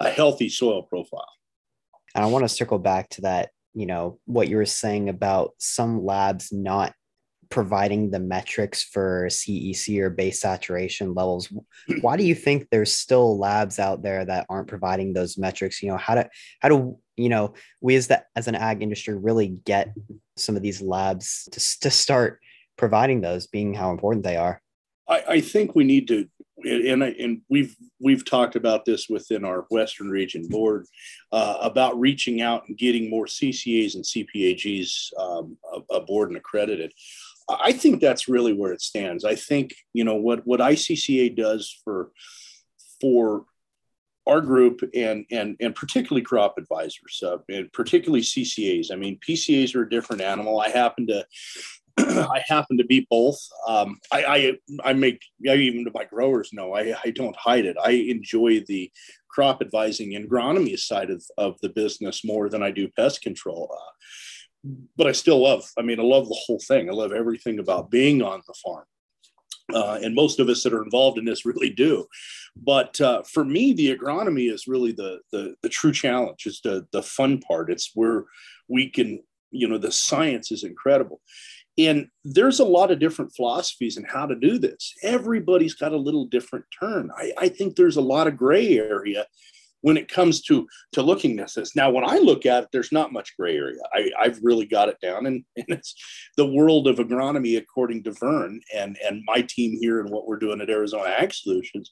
a 0.00 0.10
healthy 0.10 0.48
soil 0.48 0.82
profile. 0.82 1.28
And 2.14 2.24
i 2.24 2.28
want 2.28 2.44
to 2.44 2.48
circle 2.48 2.78
back 2.78 3.10
to 3.10 3.22
that 3.22 3.50
you 3.74 3.86
know 3.86 4.18
what 4.24 4.48
you 4.48 4.56
were 4.56 4.64
saying 4.64 5.08
about 5.08 5.52
some 5.58 6.04
labs 6.04 6.52
not 6.52 6.94
providing 7.50 8.10
the 8.10 8.18
metrics 8.18 8.82
for 8.82 9.26
CEC 9.26 10.00
or 10.00 10.10
base 10.10 10.40
saturation 10.40 11.14
levels. 11.14 11.52
Why 12.00 12.16
do 12.16 12.24
you 12.24 12.34
think 12.34 12.68
there's 12.70 12.92
still 12.92 13.38
labs 13.38 13.78
out 13.78 14.02
there 14.02 14.24
that 14.24 14.46
aren't 14.48 14.68
providing 14.68 15.12
those 15.12 15.38
metrics? 15.38 15.82
You 15.82 15.90
know, 15.90 15.96
how 15.96 16.14
do 16.14 16.24
how 16.60 16.68
do 16.68 16.98
you 17.16 17.28
know 17.28 17.54
we 17.80 17.96
as 17.96 18.08
that 18.08 18.26
as 18.36 18.48
an 18.48 18.54
ag 18.54 18.82
industry 18.82 19.14
really 19.14 19.48
get 19.64 19.94
some 20.36 20.56
of 20.56 20.62
these 20.62 20.80
labs 20.80 21.48
to, 21.52 21.80
to 21.80 21.90
start 21.90 22.40
providing 22.76 23.20
those, 23.20 23.46
being 23.46 23.74
how 23.74 23.90
important 23.90 24.24
they 24.24 24.36
are? 24.36 24.60
I, 25.08 25.22
I 25.28 25.40
think 25.40 25.74
we 25.74 25.84
need 25.84 26.08
to 26.08 26.28
and, 26.64 27.02
and 27.02 27.42
we've 27.48 27.76
we've 28.00 28.24
talked 28.24 28.56
about 28.56 28.84
this 28.84 29.08
within 29.08 29.44
our 29.44 29.66
Western 29.70 30.08
Region 30.08 30.48
board 30.48 30.86
uh, 31.32 31.58
about 31.60 31.98
reaching 31.98 32.40
out 32.40 32.64
and 32.66 32.76
getting 32.76 33.10
more 33.10 33.26
CCAs 33.26 33.94
and 33.94 34.04
CPAGs 34.04 35.10
um, 35.18 35.56
aboard 35.90 36.30
and 36.30 36.36
accredited. 36.36 36.92
I 37.48 37.72
think 37.72 38.00
that's 38.00 38.28
really 38.28 38.52
where 38.52 38.72
it 38.72 38.82
stands. 38.82 39.24
I 39.24 39.34
think 39.34 39.74
you 39.92 40.04
know 40.04 40.16
what 40.16 40.46
what 40.46 40.60
ICCA 40.60 41.36
does 41.36 41.80
for 41.84 42.10
for 43.00 43.44
our 44.26 44.40
group 44.40 44.80
and 44.94 45.24
and 45.30 45.56
and 45.60 45.74
particularly 45.74 46.22
crop 46.22 46.58
advisors, 46.58 47.22
uh, 47.24 47.38
and 47.48 47.72
particularly 47.72 48.22
CCAs. 48.22 48.90
I 48.92 48.96
mean, 48.96 49.18
PCAs 49.26 49.74
are 49.74 49.82
a 49.82 49.90
different 49.90 50.22
animal. 50.22 50.60
I 50.60 50.70
happen 50.70 51.06
to 51.06 51.24
I 51.98 52.42
happen 52.46 52.76
to 52.78 52.84
be 52.84 53.06
both. 53.08 53.38
Um, 53.66 53.98
I, 54.12 54.24
I, 54.24 54.88
I 54.90 54.92
make 54.92 55.22
even 55.42 55.84
to 55.84 55.90
my 55.94 56.04
growers 56.04 56.50
know 56.52 56.74
I, 56.74 56.94
I 57.04 57.10
don't 57.10 57.36
hide 57.36 57.64
it. 57.64 57.76
I 57.82 57.92
enjoy 57.92 58.64
the 58.66 58.90
crop 59.30 59.62
advising 59.62 60.14
and 60.14 60.28
agronomy 60.28 60.78
side 60.78 61.10
of, 61.10 61.24
of 61.38 61.58
the 61.62 61.70
business 61.70 62.24
more 62.24 62.48
than 62.48 62.62
I 62.62 62.70
do 62.70 62.88
pest 62.88 63.22
control. 63.22 63.70
Uh, 63.72 63.92
but 64.96 65.06
I 65.06 65.12
still 65.12 65.42
love, 65.42 65.64
I 65.78 65.82
mean, 65.82 66.00
I 66.00 66.02
love 66.02 66.28
the 66.28 66.40
whole 66.46 66.60
thing. 66.60 66.88
I 66.88 66.92
love 66.92 67.12
everything 67.12 67.58
about 67.58 67.90
being 67.90 68.22
on 68.22 68.42
the 68.46 68.54
farm. 68.64 68.84
Uh, 69.74 69.98
and 70.02 70.14
most 70.14 70.38
of 70.38 70.48
us 70.48 70.62
that 70.62 70.72
are 70.72 70.82
involved 70.82 71.18
in 71.18 71.24
this 71.24 71.44
really 71.44 71.70
do. 71.70 72.06
But 72.56 73.00
uh, 73.00 73.22
for 73.22 73.44
me, 73.44 73.72
the 73.72 73.96
agronomy 73.96 74.52
is 74.52 74.68
really 74.68 74.92
the, 74.92 75.20
the, 75.32 75.56
the 75.62 75.68
true 75.68 75.92
challenge. 75.92 76.46
Is 76.46 76.60
the 76.62 76.86
the 76.92 77.02
fun 77.02 77.38
part. 77.38 77.70
It's 77.70 77.90
where 77.94 78.26
we 78.68 78.88
can, 78.88 79.22
you 79.50 79.66
know, 79.66 79.76
the 79.76 79.90
science 79.90 80.52
is 80.52 80.62
incredible, 80.62 81.20
and 81.76 82.06
there's 82.24 82.60
a 82.60 82.64
lot 82.64 82.92
of 82.92 83.00
different 83.00 83.34
philosophies 83.34 83.96
and 83.96 84.06
how 84.08 84.24
to 84.26 84.36
do 84.36 84.58
this. 84.58 84.94
Everybody's 85.02 85.74
got 85.74 85.92
a 85.92 85.96
little 85.96 86.26
different 86.26 86.64
turn. 86.78 87.10
I, 87.16 87.32
I 87.36 87.48
think 87.48 87.74
there's 87.74 87.96
a 87.96 88.00
lot 88.00 88.28
of 88.28 88.36
gray 88.36 88.78
area 88.78 89.26
when 89.82 89.96
it 89.96 90.08
comes 90.08 90.42
to 90.42 90.66
to 90.92 91.02
looking 91.02 91.38
at 91.38 91.52
this. 91.54 91.76
Now, 91.76 91.90
when 91.90 92.08
I 92.08 92.18
look 92.18 92.46
at 92.46 92.64
it, 92.64 92.68
there's 92.72 92.92
not 92.92 93.12
much 93.12 93.36
gray 93.36 93.56
area. 93.56 93.80
I, 93.94 94.10
have 94.24 94.38
really 94.42 94.66
got 94.66 94.88
it 94.88 94.98
down, 95.00 95.26
and, 95.26 95.44
and 95.56 95.66
it's 95.68 95.94
the 96.36 96.46
world 96.46 96.88
of 96.88 96.96
agronomy 96.96 97.58
according 97.58 98.02
to 98.04 98.12
Vern 98.12 98.60
and 98.74 98.98
and 99.06 99.22
my 99.26 99.42
team 99.42 99.78
here 99.80 100.00
and 100.00 100.10
what 100.10 100.26
we're 100.26 100.38
doing 100.38 100.60
at 100.60 100.70
Arizona 100.70 101.10
Ag 101.10 101.32
Solutions. 101.32 101.90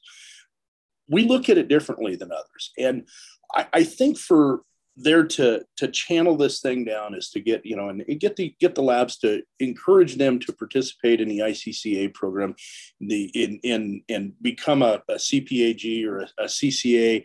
We 1.07 1.23
look 1.23 1.49
at 1.49 1.57
it 1.57 1.67
differently 1.67 2.15
than 2.15 2.31
others, 2.31 2.71
and 2.77 3.07
I, 3.53 3.67
I 3.73 3.83
think 3.83 4.17
for 4.17 4.61
there 4.97 5.25
to 5.25 5.61
to 5.75 5.87
channel 5.89 6.37
this 6.37 6.61
thing 6.61 6.85
down 6.85 7.15
is 7.15 7.29
to 7.29 7.41
get 7.41 7.65
you 7.65 7.75
know 7.75 7.89
and 7.89 8.03
get 8.19 8.35
the 8.35 8.55
get 8.59 8.75
the 8.75 8.81
labs 8.81 9.17
to 9.17 9.41
encourage 9.59 10.15
them 10.15 10.39
to 10.39 10.53
participate 10.53 11.19
in 11.19 11.27
the 11.27 11.39
ICCA 11.39 12.13
program, 12.13 12.55
the 12.99 13.25
in 13.33 13.59
in 13.63 14.01
and 14.09 14.33
become 14.41 14.81
a, 14.81 15.01
a 15.09 15.15
CPAG 15.15 16.05
or 16.05 16.19
a, 16.19 16.29
a 16.39 16.45
CCA 16.45 17.23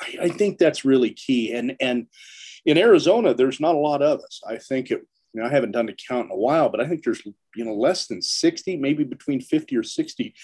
I, 0.00 0.18
I 0.22 0.28
think 0.28 0.58
that's 0.58 0.84
really 0.84 1.10
key. 1.10 1.52
And 1.52 1.76
and 1.80 2.06
in 2.64 2.78
Arizona, 2.78 3.34
there's 3.34 3.60
not 3.60 3.74
a 3.74 3.78
lot 3.78 4.02
of 4.02 4.20
us. 4.20 4.40
I 4.46 4.56
think 4.58 4.90
it. 4.90 5.06
You 5.32 5.40
know, 5.40 5.46
I 5.46 5.52
haven't 5.52 5.70
done 5.70 5.88
a 5.88 5.92
count 5.92 6.26
in 6.26 6.32
a 6.32 6.36
while, 6.36 6.68
but 6.70 6.80
I 6.80 6.88
think 6.88 7.04
there's 7.04 7.22
you 7.54 7.64
know 7.64 7.74
less 7.74 8.08
than 8.08 8.20
60, 8.20 8.76
maybe 8.78 9.04
between 9.04 9.40
50 9.40 9.76
or 9.76 9.84
60 9.84 10.34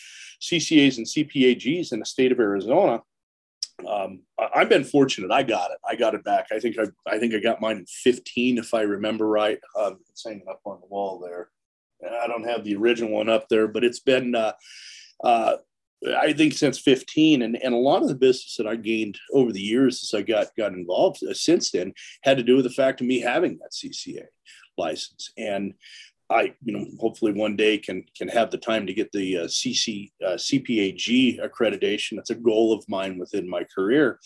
CCAs 0.40 0.98
and 0.98 1.06
CPAGs 1.06 1.92
in 1.92 1.98
the 1.98 2.06
state 2.06 2.30
of 2.30 2.38
Arizona. 2.38 3.02
um, 3.88 4.22
I've 4.54 4.68
been 4.68 4.84
fortunate. 4.84 5.30
I 5.30 5.42
got 5.42 5.70
it. 5.70 5.78
I 5.88 5.96
got 5.96 6.14
it 6.14 6.25
back. 6.25 6.46
I 6.52 6.60
think 6.60 6.76
I, 6.78 6.86
I 7.10 7.18
think 7.18 7.34
I 7.34 7.40
got 7.40 7.60
mine 7.60 7.78
in 7.78 7.86
15, 7.86 8.58
if 8.58 8.75
I 8.75 8.82
remember 8.82 9.26
right. 9.26 9.58
Um, 9.78 9.98
it's 10.08 10.25
hanging 10.25 10.46
up 10.48 10.60
on 10.64 10.80
the 10.80 10.86
wall 10.86 11.18
there. 11.18 11.50
I 12.22 12.26
don't 12.26 12.48
have 12.48 12.64
the 12.64 12.76
original 12.76 13.10
one 13.10 13.28
up 13.28 13.48
there, 13.48 13.68
but 13.68 13.84
it's 13.84 14.00
been, 14.00 14.34
uh, 14.34 14.52
uh, 15.25 15.56
I 16.06 16.32
think 16.32 16.52
since 16.52 16.78
15 16.78 17.42
and, 17.42 17.56
and 17.56 17.75
a 17.75 17.78
lot 17.78 18.02
of 18.02 18.08
the 18.08 18.14
business 18.14 18.56
that 18.58 18.66
I 18.66 18.76
gained 18.76 19.18
over 19.32 19.52
the 19.52 19.60
years 19.60 20.02
as 20.02 20.18
I 20.18 20.22
got, 20.22 20.48
got 20.56 20.72
involved 20.72 21.22
uh, 21.22 21.34
since 21.34 21.70
then 21.70 21.92
had 22.22 22.36
to 22.36 22.42
do 22.42 22.56
with 22.56 22.64
the 22.64 22.70
fact 22.70 23.00
of 23.00 23.06
me 23.06 23.20
having 23.20 23.58
that 23.58 23.72
CCA 23.72 24.26
license. 24.76 25.32
And 25.36 25.75
I, 26.28 26.54
you 26.64 26.72
know, 26.72 26.86
hopefully 27.00 27.32
one 27.32 27.56
day 27.56 27.78
can 27.78 28.04
can 28.16 28.28
have 28.28 28.50
the 28.50 28.58
time 28.58 28.86
to 28.86 28.94
get 28.94 29.12
the 29.12 29.38
uh, 29.38 29.44
CC 29.44 30.10
uh, 30.25 30.32
CPAG 30.32 31.40
accreditation. 31.40 32.16
That's 32.16 32.30
a 32.30 32.34
goal 32.34 32.72
of 32.72 32.84
mine 32.88 33.18
within 33.18 33.48
my 33.48 33.64
career. 33.64 34.18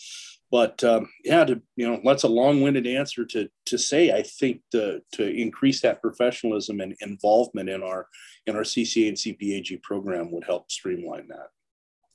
But 0.49 0.83
um, 0.83 1.09
yeah, 1.23 1.45
to 1.45 1.61
you 1.75 1.87
know, 1.87 2.01
that's 2.03 2.23
a 2.23 2.27
long-winded 2.27 2.87
answer 2.87 3.23
to 3.25 3.49
to 3.67 3.77
say. 3.77 4.11
I 4.11 4.23
think 4.23 4.61
to 4.71 5.01
to 5.13 5.29
increase 5.29 5.81
that 5.81 6.01
professionalism 6.01 6.81
and 6.81 6.95
involvement 7.01 7.69
in 7.69 7.83
our 7.83 8.07
in 8.47 8.55
our 8.55 8.63
CCA 8.63 9.09
and 9.09 9.17
CPAG 9.17 9.81
program 9.83 10.31
would 10.31 10.43
help 10.43 10.71
streamline 10.71 11.27
that. 11.29 11.49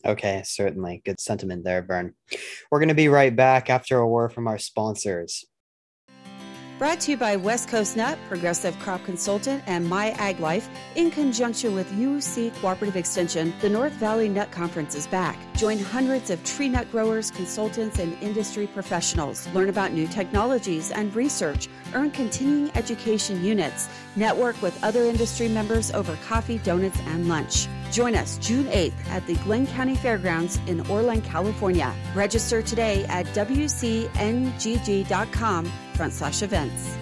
Okay, 0.04 0.42
certainly. 0.44 1.02
Good 1.04 1.20
sentiment 1.20 1.64
there, 1.64 1.82
Vern. 1.82 2.14
We're 2.70 2.78
going 2.78 2.88
to 2.88 2.94
be 2.94 3.08
right 3.08 3.34
back 3.34 3.70
after 3.70 3.98
a 3.98 4.08
word 4.08 4.32
from 4.32 4.46
our 4.46 4.58
sponsors. 4.58 5.44
Brought 6.78 7.00
to 7.00 7.12
you 7.12 7.16
by 7.16 7.36
West 7.36 7.70
Coast 7.70 7.96
Nut, 7.96 8.18
Progressive 8.28 8.78
Crop 8.80 9.02
Consultant, 9.06 9.62
and 9.66 9.88
My 9.88 10.10
Ag 10.18 10.40
Life 10.40 10.68
in 10.94 11.10
conjunction 11.10 11.74
with 11.74 11.90
UC 11.92 12.54
Cooperative 12.60 12.96
Extension. 12.96 13.54
The 13.62 13.70
North 13.70 13.94
Valley 13.94 14.28
Nut 14.28 14.50
Conference 14.50 14.94
is 14.94 15.06
back. 15.06 15.38
Join 15.54 15.78
hundreds 15.78 16.28
of 16.28 16.44
tree 16.44 16.68
nut 16.68 16.90
growers, 16.90 17.30
consultants, 17.30 17.98
and 17.98 18.22
industry 18.22 18.66
professionals. 18.66 19.48
Learn 19.54 19.70
about 19.70 19.94
new 19.94 20.06
technologies 20.06 20.90
and 20.90 21.14
research. 21.16 21.68
Earn 21.94 22.10
continuing 22.10 22.70
education 22.76 23.42
units. 23.42 23.88
Network 24.16 24.60
with 24.62 24.82
other 24.82 25.02
industry 25.04 25.48
members 25.48 25.90
over 25.92 26.16
coffee, 26.26 26.58
donuts, 26.58 26.98
and 27.06 27.28
lunch. 27.28 27.68
Join 27.92 28.14
us 28.14 28.38
June 28.38 28.66
8th 28.66 29.08
at 29.10 29.26
the 29.26 29.34
Glenn 29.36 29.66
County 29.66 29.94
Fairgrounds 29.96 30.58
in 30.66 30.86
Orland, 30.88 31.24
California. 31.24 31.94
Register 32.14 32.62
today 32.62 33.04
at 33.06 33.26
WCNGG.com 33.26 34.12
front 35.94 36.12
slash 36.12 36.42
events. 36.42 36.96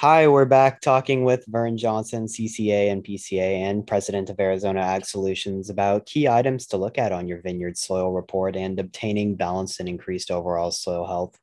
Hi, 0.00 0.28
we're 0.28 0.44
back 0.44 0.82
talking 0.82 1.24
with 1.24 1.46
Vern 1.46 1.78
Johnson, 1.78 2.26
CCA 2.26 2.92
and 2.92 3.02
PCA, 3.02 3.62
and 3.62 3.86
president 3.86 4.28
of 4.28 4.38
Arizona 4.38 4.82
Ag 4.82 5.06
Solutions 5.06 5.70
about 5.70 6.04
key 6.04 6.28
items 6.28 6.66
to 6.66 6.76
look 6.76 6.98
at 6.98 7.12
on 7.12 7.26
your 7.26 7.40
vineyard 7.40 7.78
soil 7.78 8.12
report 8.12 8.56
and 8.56 8.78
obtaining 8.78 9.36
balanced 9.36 9.80
and 9.80 9.88
increased 9.88 10.30
overall 10.30 10.70
soil 10.70 11.06
health. 11.06 11.38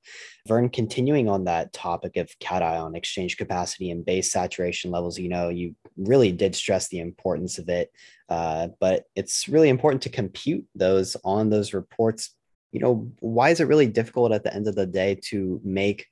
Vern, 0.48 0.70
continuing 0.70 1.28
on 1.28 1.46
that 1.46 1.74
topic 1.74 2.16
of 2.16 2.30
cation 2.38 2.96
exchange 2.96 3.38
capacity 3.38 3.90
and 3.90 4.06
base 4.06 4.32
saturation 4.32 4.92
levels, 4.92 5.18
you 5.18 5.30
know, 5.30 5.50
you 5.50 5.76
really 5.98 6.32
did 6.32 6.54
stress 6.54 6.90
the 6.90 7.00
importance 7.00 7.58
of 7.58 7.70
it, 7.70 7.92
uh, 8.30 8.68
but 8.80 9.06
it's 9.16 9.50
really 9.50 9.70
important 9.70 10.04
to 10.04 10.10
compute 10.10 10.64
those 10.76 11.18
on 11.26 11.50
those 11.50 11.74
reports. 11.74 12.36
You 12.72 12.82
know, 12.82 13.12
why 13.20 13.50
is 13.50 13.60
it 13.60 13.68
really 13.68 13.88
difficult 13.88 14.32
at 14.32 14.44
the 14.44 14.54
end 14.54 14.68
of 14.68 14.76
the 14.76 14.86
day 14.86 15.18
to 15.30 15.60
make 15.64 16.06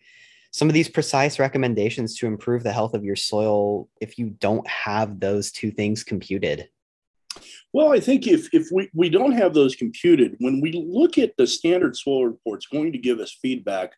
some 0.52 0.68
of 0.68 0.74
these 0.74 0.90
precise 0.90 1.40
recommendations 1.40 2.18
to 2.18 2.28
improve 2.28 2.64
the 2.64 2.74
health 2.74 2.94
of 2.94 3.04
your 3.04 3.16
soil 3.16 3.90
if 4.02 4.18
you 4.18 4.30
don't 4.40 4.68
have 4.68 5.20
those 5.20 5.52
two 5.52 5.72
things 5.72 6.04
computed? 6.04 6.70
Well, 7.74 7.94
I 7.94 8.02
think 8.02 8.28
if, 8.28 8.54
if 8.54 8.68
we, 8.72 8.90
we 8.94 9.10
don't 9.10 9.32
have 9.32 9.54
those 9.54 9.76
computed, 9.76 10.36
when 10.40 10.60
we 10.60 10.74
look 10.74 11.18
at 11.18 11.38
the 11.38 11.48
standard 11.48 11.96
soil 11.96 12.26
reports 12.26 12.68
going 12.68 12.92
to 12.92 12.98
give 12.98 13.20
us 13.20 13.38
feedback, 13.42 13.94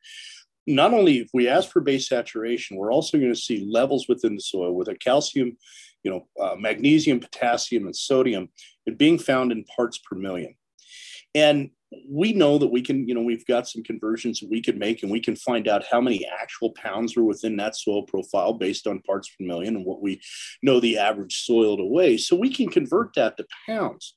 not 0.68 0.94
only 0.94 1.18
if 1.18 1.30
we 1.34 1.48
ask 1.48 1.72
for 1.72 1.82
base 1.82 2.08
saturation, 2.08 2.78
we're 2.78 2.94
also 2.94 3.18
going 3.18 3.34
to 3.34 3.40
see 3.40 3.68
levels 3.70 4.08
within 4.08 4.36
the 4.36 4.42
soil 4.42 4.74
with 4.74 4.88
a 4.88 4.96
calcium, 4.96 5.58
you 6.04 6.12
know, 6.12 6.28
uh, 6.40 6.56
magnesium, 6.56 7.20
potassium, 7.20 7.86
and 7.86 7.96
sodium 7.96 8.50
being 8.98 9.18
found 9.18 9.52
in 9.52 9.64
parts 9.64 9.98
per 9.98 10.16
million. 10.16 10.56
And 11.36 11.72
we 12.08 12.34
know 12.34 12.58
that 12.58 12.68
we 12.68 12.82
can, 12.82 13.08
you 13.08 13.14
know, 13.14 13.22
we've 13.22 13.46
got 13.46 13.68
some 13.68 13.84
conversions 13.84 14.42
we 14.44 14.62
could 14.62 14.78
make 14.78 15.04
and 15.04 15.12
we 15.12 15.20
can 15.20 15.36
find 15.36 15.68
out 15.68 15.86
how 15.90 16.02
many 16.02 16.26
actual 16.26 16.72
pounds 16.72 17.18
are 17.18 17.24
within 17.24 17.58
that 17.58 17.76
soil 17.76 18.04
profile 18.04 18.54
based 18.54 18.88
on 18.88 19.02
parts 19.02 19.30
per 19.30 19.46
million 19.46 19.76
and 19.76 19.86
what 19.86 20.02
we 20.02 20.22
know 20.62 20.80
the 20.80 20.98
average 20.98 21.44
soil 21.44 21.78
to 21.78 21.84
weigh. 21.84 22.18
So 22.18 22.36
we 22.36 22.50
can 22.50 22.70
convert 22.70 23.14
that 23.16 23.38
to 23.38 23.46
pounds. 23.66 24.16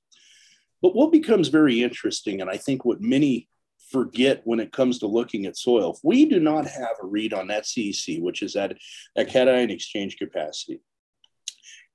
But 0.82 0.94
what 0.94 1.12
becomes 1.12 1.48
very 1.48 1.82
interesting, 1.82 2.40
and 2.40 2.50
I 2.50 2.56
think 2.56 2.84
what 2.84 3.00
many 3.00 3.48
forget 3.90 4.42
when 4.44 4.60
it 4.60 4.72
comes 4.72 4.98
to 4.98 5.06
looking 5.06 5.46
at 5.46 5.56
soil, 5.56 5.94
if 5.94 6.00
we 6.02 6.26
do 6.26 6.40
not 6.40 6.66
have 6.66 6.96
a 7.02 7.06
read 7.06 7.32
on 7.32 7.48
that 7.48 7.64
CEC, 7.64 8.20
which 8.20 8.42
is 8.42 8.52
that, 8.54 8.76
that 9.14 9.28
cation 9.28 9.70
exchange 9.70 10.16
capacity, 10.16 10.80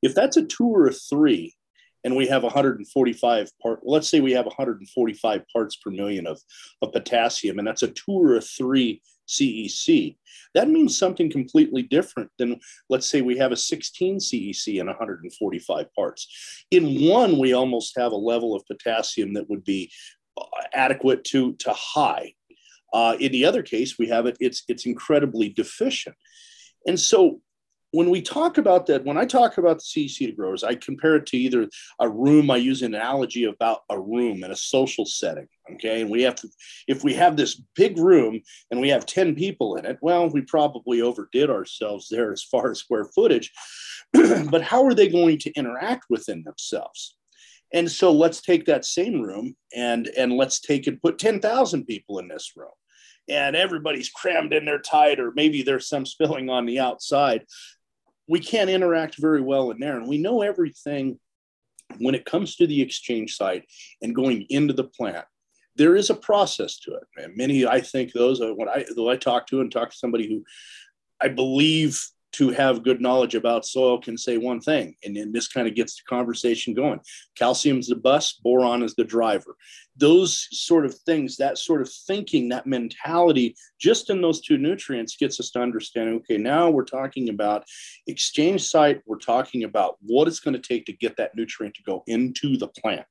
if 0.02 0.16
that's 0.16 0.38
a 0.38 0.46
two 0.46 0.68
or 0.68 0.88
a 0.88 0.94
three, 0.94 1.56
and 2.04 2.16
we 2.16 2.28
have 2.28 2.44
145 2.44 3.52
part 3.62 3.80
let's 3.84 4.08
say 4.08 4.20
we 4.20 4.32
have 4.32 4.46
145 4.46 5.42
parts 5.54 5.76
per 5.78 5.92
million 5.92 6.28
of, 6.28 6.40
of 6.82 6.92
potassium 6.92 7.60
and 7.60 7.68
that's 7.68 7.84
a 7.84 7.88
two 7.88 8.12
or 8.12 8.36
a 8.36 8.42
three 8.42 9.02
cec 9.28 10.16
that 10.54 10.70
means 10.70 10.98
something 10.98 11.32
completely 11.32 11.84
different 11.84 12.30
than 12.38 12.60
let's 12.90 13.08
say 13.08 13.22
we 13.22 13.38
have 13.38 13.52
a 13.52 13.58
16 13.58 14.20
cec 14.20 14.80
and 14.80 14.88
145 14.88 15.94
parts. 15.94 16.66
In 16.72 17.08
one 17.10 17.38
we 17.38 17.54
almost 17.54 17.98
have 17.98 18.12
a 18.12 18.18
level 18.18 18.56
of 18.56 18.66
potassium 18.68 19.34
that 19.34 19.50
would 19.50 19.64
be 19.64 19.92
uh, 20.38 20.44
adequate 20.74 21.24
to 21.26 21.54
to 21.54 21.74
high. 21.74 22.34
Uh, 22.94 23.16
in 23.20 23.32
the 23.32 23.46
other 23.46 23.64
case 23.64 23.98
we 23.98 24.08
have 24.08 24.26
it 24.26 24.38
it's 24.40 24.64
it's 24.68 24.86
incredibly 24.86 25.50
deficient. 25.50 26.16
And 26.88 27.00
so 27.00 27.42
when 27.92 28.10
we 28.10 28.22
talk 28.22 28.58
about 28.58 28.86
that, 28.86 29.04
when 29.04 29.18
I 29.18 29.26
talk 29.26 29.58
about 29.58 29.78
the 29.78 29.84
CEC 29.84 30.26
to 30.26 30.32
growers, 30.32 30.64
I 30.64 30.76
compare 30.76 31.18
it 31.18 31.26
to 31.28 31.38
either 31.38 31.70
a 32.00 32.10
room. 32.10 32.50
I 32.50 32.58
use 32.58 32.82
an 32.82 32.96
analogy 32.96 33.44
about 33.44 33.82
a 33.90 34.00
room 34.00 34.44
in 34.44 34.52
a 34.52 34.56
social 34.56 35.06
setting. 35.06 35.48
Okay, 35.74 36.02
and 36.02 36.10
we 36.10 36.22
have 36.24 36.36
to, 36.36 36.50
if 36.88 37.04
we 37.04 37.14
have 37.14 37.38
this 37.38 37.62
big 37.76 37.98
room 37.98 38.42
and 38.72 38.82
we 38.82 38.90
have 38.90 39.06
ten 39.06 39.36
people 39.36 39.76
in 39.76 39.86
it, 39.86 39.98
well, 40.02 40.30
we 40.30 40.42
probably 40.42 41.02
overdid 41.02 41.50
ourselves 41.50 42.08
there 42.10 42.32
as 42.32 42.44
far 42.44 42.72
as 42.72 42.80
square 42.80 43.06
footage. 43.06 43.52
but 44.14 44.62
how 44.62 44.84
are 44.86 44.94
they 44.94 45.08
going 45.08 45.38
to 45.40 45.52
interact 45.54 46.06
within 46.10 46.44
themselves? 46.44 47.18
And 47.74 47.90
so 47.90 48.12
let's 48.12 48.42
take 48.42 48.66
that 48.66 48.86
same 48.86 49.22
room 49.22 49.56
and 49.76 50.08
and 50.18 50.34
let's 50.34 50.60
take 50.60 50.88
and 50.88 51.02
put 51.02 51.20
ten 51.20 51.40
thousand 51.40 51.86
people 51.86 52.20
in 52.20 52.28
this 52.28 52.54
room 52.56 52.72
and 53.30 53.56
everybody's 53.56 54.10
crammed 54.10 54.52
in 54.52 54.66
there 54.66 54.80
tight, 54.80 55.20
or 55.20 55.32
maybe 55.36 55.62
there's 55.62 55.88
some 55.88 56.06
spilling 56.06 56.50
on 56.50 56.66
the 56.66 56.80
outside 56.80 57.46
we 58.28 58.40
can't 58.40 58.70
interact 58.70 59.18
very 59.18 59.42
well 59.42 59.72
in 59.72 59.80
there. 59.80 59.98
And 59.98 60.08
we 60.08 60.18
know 60.18 60.42
everything 60.42 61.20
when 62.00 62.16
it 62.16 62.26
comes 62.26 62.56
to 62.56 62.68
the 62.68 62.82
exchange 62.82 63.36
site 63.36 63.66
and 64.02 64.16
going 64.16 64.46
into 64.50 64.74
the 64.74 64.86
plant. 64.86 65.26
There 65.76 65.96
is 65.96 66.10
a 66.10 66.16
process 66.16 66.80
to 66.80 66.96
it. 66.96 67.04
And 67.18 67.36
many, 67.36 67.66
I 67.66 67.82
think, 67.82 68.14
those 68.14 68.40
when 68.40 68.70
I 68.70 68.86
though 68.96 69.10
I 69.10 69.18
talk 69.18 69.48
to 69.48 69.62
and 69.62 69.72
talk 69.72 69.92
to 69.92 69.98
somebody 69.98 70.28
who 70.28 70.44
I 71.22 71.30
believe 71.30 72.02
to 72.34 72.50
have 72.50 72.84
good 72.84 73.02
knowledge 73.02 73.36
about 73.36 73.66
soil 73.66 74.00
can 74.00 74.18
say 74.18 74.38
one 74.38 74.62
thing, 74.62 74.96
and 75.04 75.16
then 75.16 75.32
this 75.32 75.48
kind 75.48 75.68
of 75.68 75.76
gets 75.76 75.96
the 75.96 76.04
conversation 76.08 76.74
going. 76.74 77.00
Calcium's 77.36 77.88
the 77.88 77.96
bus, 77.96 78.34
boron 78.34 78.84
is 78.84 78.96
the 78.96 79.04
driver. 79.04 79.56
Those 79.98 80.48
sort 80.52 80.86
of 80.86 80.96
things, 81.00 81.36
that 81.38 81.58
sort 81.58 81.82
of 81.82 81.92
thinking, 82.08 82.48
that 82.50 82.66
mentality, 82.66 83.56
just 83.80 84.10
in 84.10 84.22
those 84.22 84.42
two 84.42 84.58
nutrients 84.58 85.18
gets 85.18 85.40
us 85.40 85.52
to 85.52 85.62
understand 85.62 86.10
okay, 86.10 86.38
now 86.38 86.70
we're 86.70 86.86
talking 86.86 87.30
about 87.30 87.66
exchange 88.08 88.64
site, 88.64 89.02
we're 89.06 89.18
talking 89.18 89.66
about 89.66 89.98
what 90.02 90.28
it's 90.28 90.40
going 90.40 90.54
to 90.54 90.68
take 90.68 90.86
to 90.86 90.94
get 90.94 91.18
that 91.18 91.36
nutrient 91.36 91.76
to 91.76 91.84
go 91.84 92.04
into 92.08 92.58
the 92.58 92.68
plant. 92.68 93.06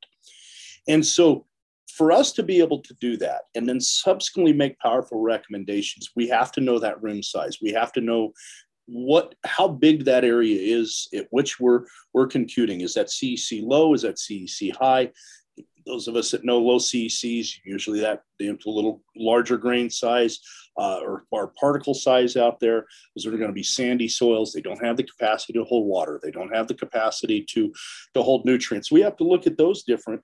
And 0.88 1.06
so 1.06 1.46
for 1.90 2.12
us 2.12 2.32
to 2.32 2.42
be 2.42 2.60
able 2.60 2.80
to 2.80 2.94
do 2.94 3.16
that 3.18 3.42
and 3.54 3.68
then 3.68 3.80
subsequently 3.80 4.52
make 4.52 4.78
powerful 4.78 5.20
recommendations, 5.20 6.10
we 6.16 6.28
have 6.28 6.50
to 6.52 6.60
know 6.60 6.78
that 6.78 7.02
room 7.02 7.22
size. 7.22 7.58
We 7.60 7.72
have 7.72 7.92
to 7.92 8.00
know 8.00 8.32
what 8.92 9.35
how 9.44 9.68
big 9.68 10.04
that 10.04 10.25
area 10.25 10.59
is 10.59 11.09
at 11.14 11.26
which 11.30 11.61
we're 11.61 11.85
we're 12.12 12.26
computing 12.26 12.80
is 12.80 12.94
that 12.94 13.06
cec 13.06 13.61
low 13.62 13.94
is 13.94 14.02
that 14.02 14.16
cec 14.16 14.75
high 14.76 15.09
those 15.87 16.09
of 16.09 16.16
us 16.16 16.30
that 16.30 16.44
know 16.44 16.59
low 16.59 16.78
CECs, 16.78 17.56
usually 17.64 18.00
that 18.00 18.23
a 18.40 18.56
little 18.66 19.02
larger 19.16 19.56
grain 19.56 19.90
size 19.90 20.40
uh, 20.78 21.00
or, 21.02 21.25
or, 21.30 21.52
particle 21.59 21.94
size 21.94 22.37
out 22.37 22.61
there. 22.61 22.87
Those 23.14 23.26
are 23.26 23.37
going 23.37 23.49
to 23.49 23.52
be 23.52 23.62
sandy 23.62 24.09
soils. 24.09 24.52
They 24.52 24.61
don't 24.61 24.82
have 24.85 24.97
the 24.97 25.02
capacity 25.02 25.52
to 25.54 25.64
hold 25.64 25.87
water. 25.87 26.20
They 26.23 26.30
don't 26.30 26.54
have 26.54 26.68
the 26.68 26.75
capacity 26.75 27.44
to, 27.50 27.73
to 28.14 28.23
hold 28.23 28.44
nutrients. 28.44 28.90
We 28.90 29.02
have 29.02 29.16
to 29.16 29.25
look 29.25 29.47
at 29.47 29.59
those 29.59 29.82
different. 29.82 30.23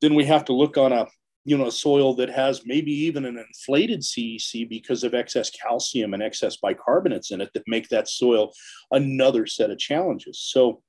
Then 0.00 0.14
we 0.14 0.24
have 0.26 0.44
to 0.46 0.52
look 0.52 0.76
on 0.76 0.92
a 0.92 1.06
you 1.44 1.58
know, 1.58 1.70
soil 1.70 2.14
that 2.14 2.30
has 2.30 2.64
maybe 2.64 2.92
even 2.92 3.24
an 3.24 3.36
inflated 3.36 4.00
CEC 4.00 4.68
because 4.68 5.02
of 5.02 5.14
excess 5.14 5.50
calcium 5.50 6.14
and 6.14 6.22
excess 6.22 6.56
bicarbonates 6.62 7.32
in 7.32 7.40
it 7.40 7.50
that 7.54 7.64
make 7.66 7.88
that 7.88 8.08
soil 8.08 8.52
another 8.92 9.46
set 9.46 9.70
of 9.70 9.78
challenges. 9.78 10.38
So 10.38 10.82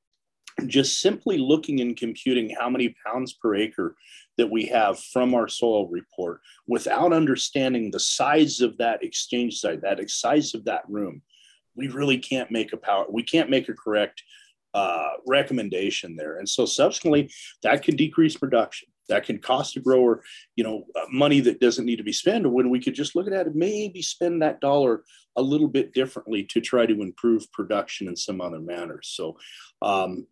just 0.67 1.01
simply 1.01 1.38
looking 1.38 1.79
and 1.81 1.98
computing 1.98 2.55
how 2.60 2.69
many 2.69 2.95
pounds 3.05 3.33
per 3.33 3.55
acre 3.55 3.95
that 4.38 4.50
we 4.50 4.65
have 4.65 5.00
from 5.00 5.33
our 5.33 5.48
soil 5.48 5.88
report 5.88 6.41
without 6.67 7.13
understanding 7.13 7.89
the 7.89 8.00
size 8.00 8.62
of 8.62 8.77
that 8.77 9.03
exchange 9.03 9.60
site, 9.60 9.81
that 9.81 10.07
size 10.10 10.53
of 10.53 10.65
that 10.65 10.83
room, 10.88 11.22
we 11.75 11.88
really 11.88 12.19
can't 12.19 12.51
make 12.51 12.74
a 12.74 12.77
power, 12.77 13.05
we 13.10 13.24
can't 13.24 13.50
make 13.50 13.69
a 13.69 13.74
correct 13.74 14.22
uh, 14.75 15.12
recommendation 15.27 16.15
there. 16.15 16.38
And 16.38 16.48
so 16.48 16.65
subsequently, 16.65 17.31
that 17.63 17.83
can 17.83 17.95
decrease 17.95 18.38
production. 18.38 18.89
That 19.10 19.25
can 19.25 19.39
cost 19.39 19.75
a 19.77 19.79
grower, 19.79 20.24
you 20.55 20.63
know, 20.63 20.86
uh, 20.95 21.05
money 21.12 21.39
that 21.41 21.60
doesn't 21.60 21.86
need 21.86 21.98
to 21.98 22.03
be 22.03 22.13
spent. 22.13 22.50
When 22.50 22.69
we 22.69 22.79
could 22.79 22.95
just 22.95 23.15
look 23.15 23.27
at 23.27 23.48
it, 23.48 23.55
maybe 23.55 24.01
spend 24.01 24.41
that 24.41 24.62
dollar 24.62 25.03
a 25.36 25.41
little 25.41 25.67
bit 25.67 25.93
differently 25.93 26.43
to 26.45 26.62
try 26.62 26.86
to 26.86 27.01
improve 27.01 27.51
production 27.51 28.07
in 28.07 28.15
some 28.15 28.39
other 28.39 28.60
manner. 28.60 29.00
So, 29.03 29.38
um, 29.81 30.27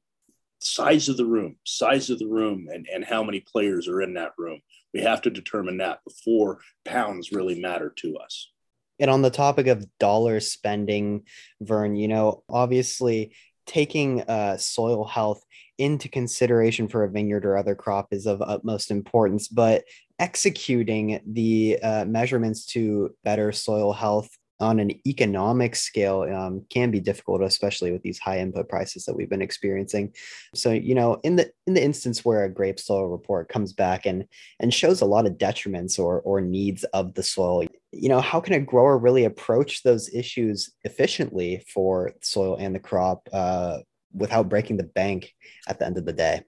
size 0.59 1.09
of 1.09 1.17
the 1.17 1.25
room, 1.25 1.55
size 1.65 2.09
of 2.09 2.19
the 2.19 2.27
room, 2.27 2.67
and, 2.71 2.87
and 2.93 3.03
how 3.03 3.23
many 3.23 3.39
players 3.39 3.87
are 3.87 4.01
in 4.01 4.13
that 4.13 4.33
room. 4.37 4.61
We 4.93 5.01
have 5.01 5.21
to 5.23 5.29
determine 5.29 5.77
that 5.77 5.99
before 6.07 6.59
pounds 6.85 7.31
really 7.31 7.59
matter 7.59 7.93
to 7.97 8.17
us. 8.17 8.51
And 8.99 9.09
on 9.09 9.23
the 9.23 9.31
topic 9.31 9.67
of 9.67 9.85
dollar 9.97 10.39
spending, 10.39 11.23
Vern, 11.59 11.95
you 11.95 12.07
know, 12.07 12.43
obviously 12.47 13.33
taking 13.65 14.21
uh, 14.21 14.57
soil 14.57 15.05
health 15.05 15.43
into 15.81 16.07
consideration 16.07 16.87
for 16.87 17.03
a 17.03 17.09
vineyard 17.09 17.45
or 17.45 17.57
other 17.57 17.75
crop 17.75 18.07
is 18.11 18.27
of 18.27 18.41
utmost 18.41 18.91
importance, 18.91 19.47
but 19.47 19.83
executing 20.19 21.19
the 21.25 21.79
uh, 21.81 22.05
measurements 22.05 22.65
to 22.67 23.15
better 23.23 23.51
soil 23.51 23.91
health 23.91 24.29
on 24.59 24.79
an 24.79 24.91
economic 25.07 25.75
scale 25.75 26.21
um, 26.21 26.63
can 26.69 26.91
be 26.91 26.99
difficult, 26.99 27.41
especially 27.41 27.91
with 27.91 28.03
these 28.03 28.19
high 28.19 28.37
input 28.37 28.69
prices 28.69 29.05
that 29.05 29.15
we've 29.15 29.29
been 29.29 29.41
experiencing. 29.41 30.13
So, 30.53 30.71
you 30.71 30.93
know, 30.93 31.19
in 31.23 31.35
the 31.35 31.51
in 31.65 31.73
the 31.73 31.83
instance 31.83 32.23
where 32.23 32.43
a 32.43 32.53
grape 32.53 32.79
soil 32.79 33.07
report 33.07 33.49
comes 33.49 33.73
back 33.73 34.05
and 34.05 34.25
and 34.59 34.71
shows 34.71 35.01
a 35.01 35.05
lot 35.05 35.25
of 35.25 35.39
detriments 35.39 35.97
or 35.97 36.21
or 36.21 36.41
needs 36.41 36.83
of 36.93 37.15
the 37.15 37.23
soil, 37.23 37.65
you 37.91 38.09
know, 38.09 38.21
how 38.21 38.39
can 38.39 38.53
a 38.53 38.59
grower 38.59 38.99
really 38.99 39.25
approach 39.25 39.81
those 39.81 40.13
issues 40.13 40.71
efficiently 40.83 41.65
for 41.73 42.13
soil 42.21 42.55
and 42.57 42.75
the 42.75 42.79
crop 42.79 43.27
uh, 43.33 43.79
without 44.13 44.49
breaking 44.49 44.77
the 44.77 44.83
bank 44.83 45.33
at 45.67 45.79
the 45.79 45.85
end 45.85 45.97
of 45.97 46.05
the 46.05 46.13
day? 46.13 46.43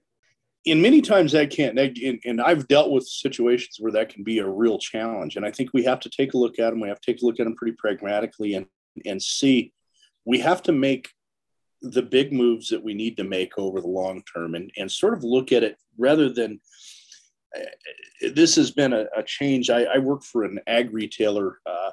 in 0.64 0.80
many 0.80 1.02
times 1.02 1.32
that 1.32 1.50
can't 1.50 1.78
and 2.24 2.40
i've 2.40 2.66
dealt 2.68 2.90
with 2.90 3.06
situations 3.06 3.76
where 3.78 3.92
that 3.92 4.08
can 4.08 4.24
be 4.24 4.38
a 4.38 4.48
real 4.48 4.78
challenge. 4.78 5.36
And 5.36 5.44
i 5.44 5.50
think 5.50 5.70
we 5.74 5.84
have 5.84 6.00
to 6.00 6.08
take 6.08 6.32
a 6.34 6.38
look 6.38 6.58
at 6.58 6.70
them 6.70 6.80
we 6.80 6.88
have 6.88 7.00
to 7.00 7.12
take 7.12 7.22
a 7.22 7.26
look 7.26 7.38
at 7.38 7.44
them 7.44 7.54
pretty 7.54 7.76
pragmatically 7.78 8.54
and 8.54 8.66
and 9.04 9.20
see. 9.20 9.72
We 10.24 10.38
have 10.40 10.62
to 10.64 10.72
make 10.72 11.08
the 11.82 12.02
big 12.02 12.32
moves 12.32 12.68
that 12.68 12.82
we 12.82 12.94
need 12.94 13.16
to 13.18 13.24
make 13.24 13.58
over 13.58 13.80
the 13.80 13.88
long 13.88 14.22
term 14.34 14.54
and 14.54 14.70
and 14.76 14.90
sort 14.90 15.14
of 15.14 15.24
look 15.24 15.52
at 15.52 15.62
it 15.62 15.76
rather 15.98 16.32
than 16.32 16.60
uh, 17.56 18.30
this 18.34 18.56
has 18.56 18.70
been 18.70 18.92
a, 18.92 19.06
a 19.16 19.22
change. 19.22 19.70
I, 19.70 19.84
I 19.84 19.98
work 19.98 20.22
for 20.22 20.44
an 20.44 20.60
ag 20.66 20.92
retailer 20.92 21.58
uh, 21.66 21.90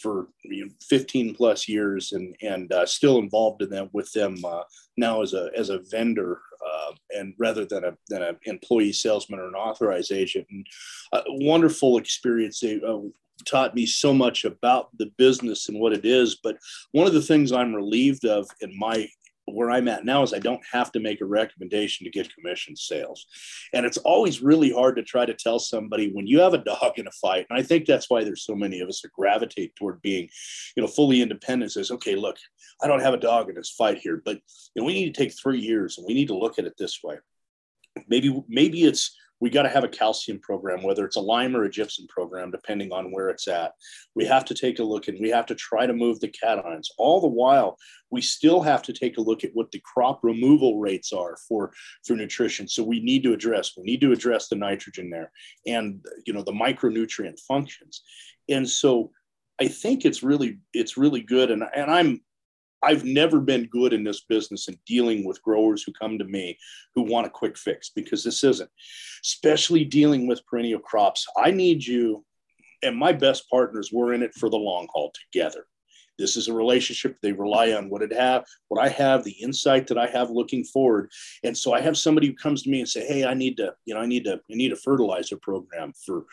for 0.00 0.28
you 0.44 0.66
know, 0.66 0.72
15 0.88 1.34
plus 1.34 1.68
years 1.68 2.12
and 2.12 2.36
and 2.42 2.72
uh, 2.72 2.86
still 2.86 3.18
involved 3.18 3.62
in 3.62 3.70
them 3.70 3.88
with 3.92 4.10
them 4.12 4.36
uh, 4.44 4.62
now 4.96 5.22
as 5.22 5.34
a 5.34 5.50
as 5.56 5.70
a 5.70 5.80
vendor 5.90 6.40
uh, 6.66 6.92
and 7.10 7.34
rather 7.38 7.64
than 7.64 7.84
a 7.84 7.96
than 8.08 8.22
an 8.22 8.36
employee 8.44 8.92
salesman 8.92 9.40
or 9.40 9.48
an 9.48 9.54
authorized 9.54 10.12
agent. 10.12 10.46
And 10.50 10.66
a 11.12 11.22
wonderful 11.26 11.98
experience. 11.98 12.60
They 12.60 12.80
uh, 12.86 12.98
taught 13.44 13.74
me 13.74 13.86
so 13.86 14.12
much 14.12 14.44
about 14.44 14.88
the 14.98 15.10
business 15.16 15.68
and 15.68 15.78
what 15.78 15.92
it 15.92 16.04
is. 16.04 16.36
But 16.42 16.58
one 16.92 17.06
of 17.06 17.12
the 17.12 17.22
things 17.22 17.52
i'm 17.52 17.74
relieved 17.74 18.24
of 18.24 18.48
in 18.60 18.76
my 18.78 19.08
where 19.54 19.70
I'm 19.70 19.88
at 19.88 20.04
now 20.04 20.22
is 20.22 20.32
I 20.32 20.38
don't 20.38 20.62
have 20.72 20.92
to 20.92 21.00
make 21.00 21.20
a 21.20 21.26
recommendation 21.26 22.04
to 22.04 22.10
get 22.10 22.34
commission 22.34 22.76
sales. 22.76 23.26
And 23.72 23.84
it's 23.84 23.98
always 23.98 24.42
really 24.42 24.72
hard 24.72 24.96
to 24.96 25.02
try 25.02 25.24
to 25.24 25.34
tell 25.34 25.58
somebody 25.58 26.10
when 26.12 26.26
you 26.26 26.40
have 26.40 26.54
a 26.54 26.58
dog 26.58 26.92
in 26.96 27.06
a 27.06 27.12
fight. 27.12 27.46
And 27.50 27.58
I 27.58 27.62
think 27.62 27.86
that's 27.86 28.10
why 28.10 28.24
there's 28.24 28.44
so 28.44 28.54
many 28.54 28.80
of 28.80 28.88
us 28.88 29.02
that 29.02 29.12
gravitate 29.12 29.74
toward 29.76 30.00
being, 30.02 30.28
you 30.76 30.82
know, 30.82 30.88
fully 30.88 31.22
independent 31.22 31.72
says, 31.72 31.90
okay, 31.90 32.14
look, 32.14 32.36
I 32.82 32.86
don't 32.86 33.02
have 33.02 33.14
a 33.14 33.18
dog 33.18 33.48
in 33.48 33.54
this 33.54 33.70
fight 33.70 33.98
here, 33.98 34.22
but 34.24 34.36
you 34.74 34.82
know, 34.82 34.84
we 34.84 34.94
need 34.94 35.14
to 35.14 35.20
take 35.20 35.32
three 35.32 35.60
years 35.60 35.98
and 35.98 36.06
we 36.06 36.14
need 36.14 36.28
to 36.28 36.38
look 36.38 36.58
at 36.58 36.66
it 36.66 36.74
this 36.78 37.00
way. 37.02 37.16
Maybe, 38.08 38.42
maybe 38.48 38.84
it's 38.84 39.16
we 39.40 39.50
got 39.50 39.62
to 39.62 39.68
have 39.68 39.84
a 39.84 39.88
calcium 39.88 40.38
program, 40.40 40.82
whether 40.82 41.04
it's 41.04 41.16
a 41.16 41.20
lime 41.20 41.56
or 41.56 41.64
a 41.64 41.70
gypsum 41.70 42.06
program, 42.08 42.50
depending 42.50 42.92
on 42.92 43.12
where 43.12 43.28
it's 43.28 43.46
at. 43.48 43.72
We 44.14 44.24
have 44.26 44.44
to 44.46 44.54
take 44.54 44.78
a 44.78 44.84
look 44.84 45.08
and 45.08 45.18
we 45.20 45.30
have 45.30 45.46
to 45.46 45.54
try 45.54 45.86
to 45.86 45.92
move 45.92 46.20
the 46.20 46.28
cations. 46.28 46.86
All 46.98 47.20
the 47.20 47.28
while, 47.28 47.76
we 48.10 48.20
still 48.20 48.62
have 48.62 48.82
to 48.82 48.92
take 48.92 49.18
a 49.18 49.22
look 49.22 49.44
at 49.44 49.50
what 49.54 49.70
the 49.70 49.80
crop 49.80 50.20
removal 50.22 50.78
rates 50.78 51.12
are 51.12 51.36
for, 51.48 51.72
for 52.06 52.16
nutrition. 52.16 52.66
So 52.68 52.82
we 52.82 53.00
need 53.00 53.22
to 53.24 53.32
address, 53.32 53.72
we 53.76 53.84
need 53.84 54.00
to 54.00 54.12
address 54.12 54.48
the 54.48 54.56
nitrogen 54.56 55.10
there 55.10 55.30
and 55.66 56.04
you 56.26 56.32
know 56.32 56.42
the 56.42 56.52
micronutrient 56.52 57.38
functions. 57.40 58.02
And 58.48 58.68
so 58.68 59.12
I 59.60 59.68
think 59.68 60.04
it's 60.04 60.22
really 60.22 60.58
it's 60.72 60.96
really 60.96 61.20
good. 61.20 61.50
And, 61.50 61.64
and 61.74 61.90
I'm 61.90 62.20
I've 62.82 63.04
never 63.04 63.40
been 63.40 63.66
good 63.66 63.92
in 63.92 64.04
this 64.04 64.22
business 64.22 64.68
in 64.68 64.78
dealing 64.86 65.24
with 65.24 65.42
growers 65.42 65.82
who 65.82 65.92
come 65.92 66.18
to 66.18 66.24
me 66.24 66.58
who 66.94 67.02
want 67.02 67.26
a 67.26 67.30
quick 67.30 67.58
fix 67.58 67.90
because 67.90 68.22
this 68.22 68.44
isn't, 68.44 68.70
especially 69.24 69.84
dealing 69.84 70.26
with 70.26 70.46
perennial 70.46 70.80
crops. 70.80 71.26
I 71.36 71.50
need 71.50 71.84
you, 71.84 72.24
and 72.82 72.96
my 72.96 73.12
best 73.12 73.48
partners, 73.50 73.90
we're 73.92 74.14
in 74.14 74.22
it 74.22 74.34
for 74.34 74.48
the 74.48 74.56
long 74.56 74.88
haul 74.92 75.12
together. 75.32 75.66
This 76.18 76.36
is 76.36 76.48
a 76.48 76.52
relationship 76.52 77.16
they 77.20 77.32
rely 77.32 77.72
on 77.72 77.88
what 77.88 78.02
it 78.02 78.12
have, 78.12 78.44
what 78.68 78.82
I 78.82 78.88
have, 78.88 79.24
the 79.24 79.32
insight 79.32 79.86
that 79.86 79.98
I 79.98 80.06
have 80.08 80.30
looking 80.30 80.64
forward. 80.64 81.10
And 81.44 81.56
so 81.56 81.72
I 81.72 81.80
have 81.80 81.96
somebody 81.96 82.26
who 82.26 82.34
comes 82.34 82.62
to 82.62 82.70
me 82.70 82.80
and 82.80 82.88
say, 82.88 83.06
Hey, 83.06 83.24
I 83.24 83.34
need 83.34 83.56
to, 83.58 83.74
you 83.84 83.94
know, 83.94 84.00
I 84.00 84.06
need 84.06 84.24
to, 84.24 84.34
I 84.34 84.54
need 84.54 84.72
a 84.72 84.76
fertilizer 84.76 85.36
program 85.36 85.92
for, 86.04 86.24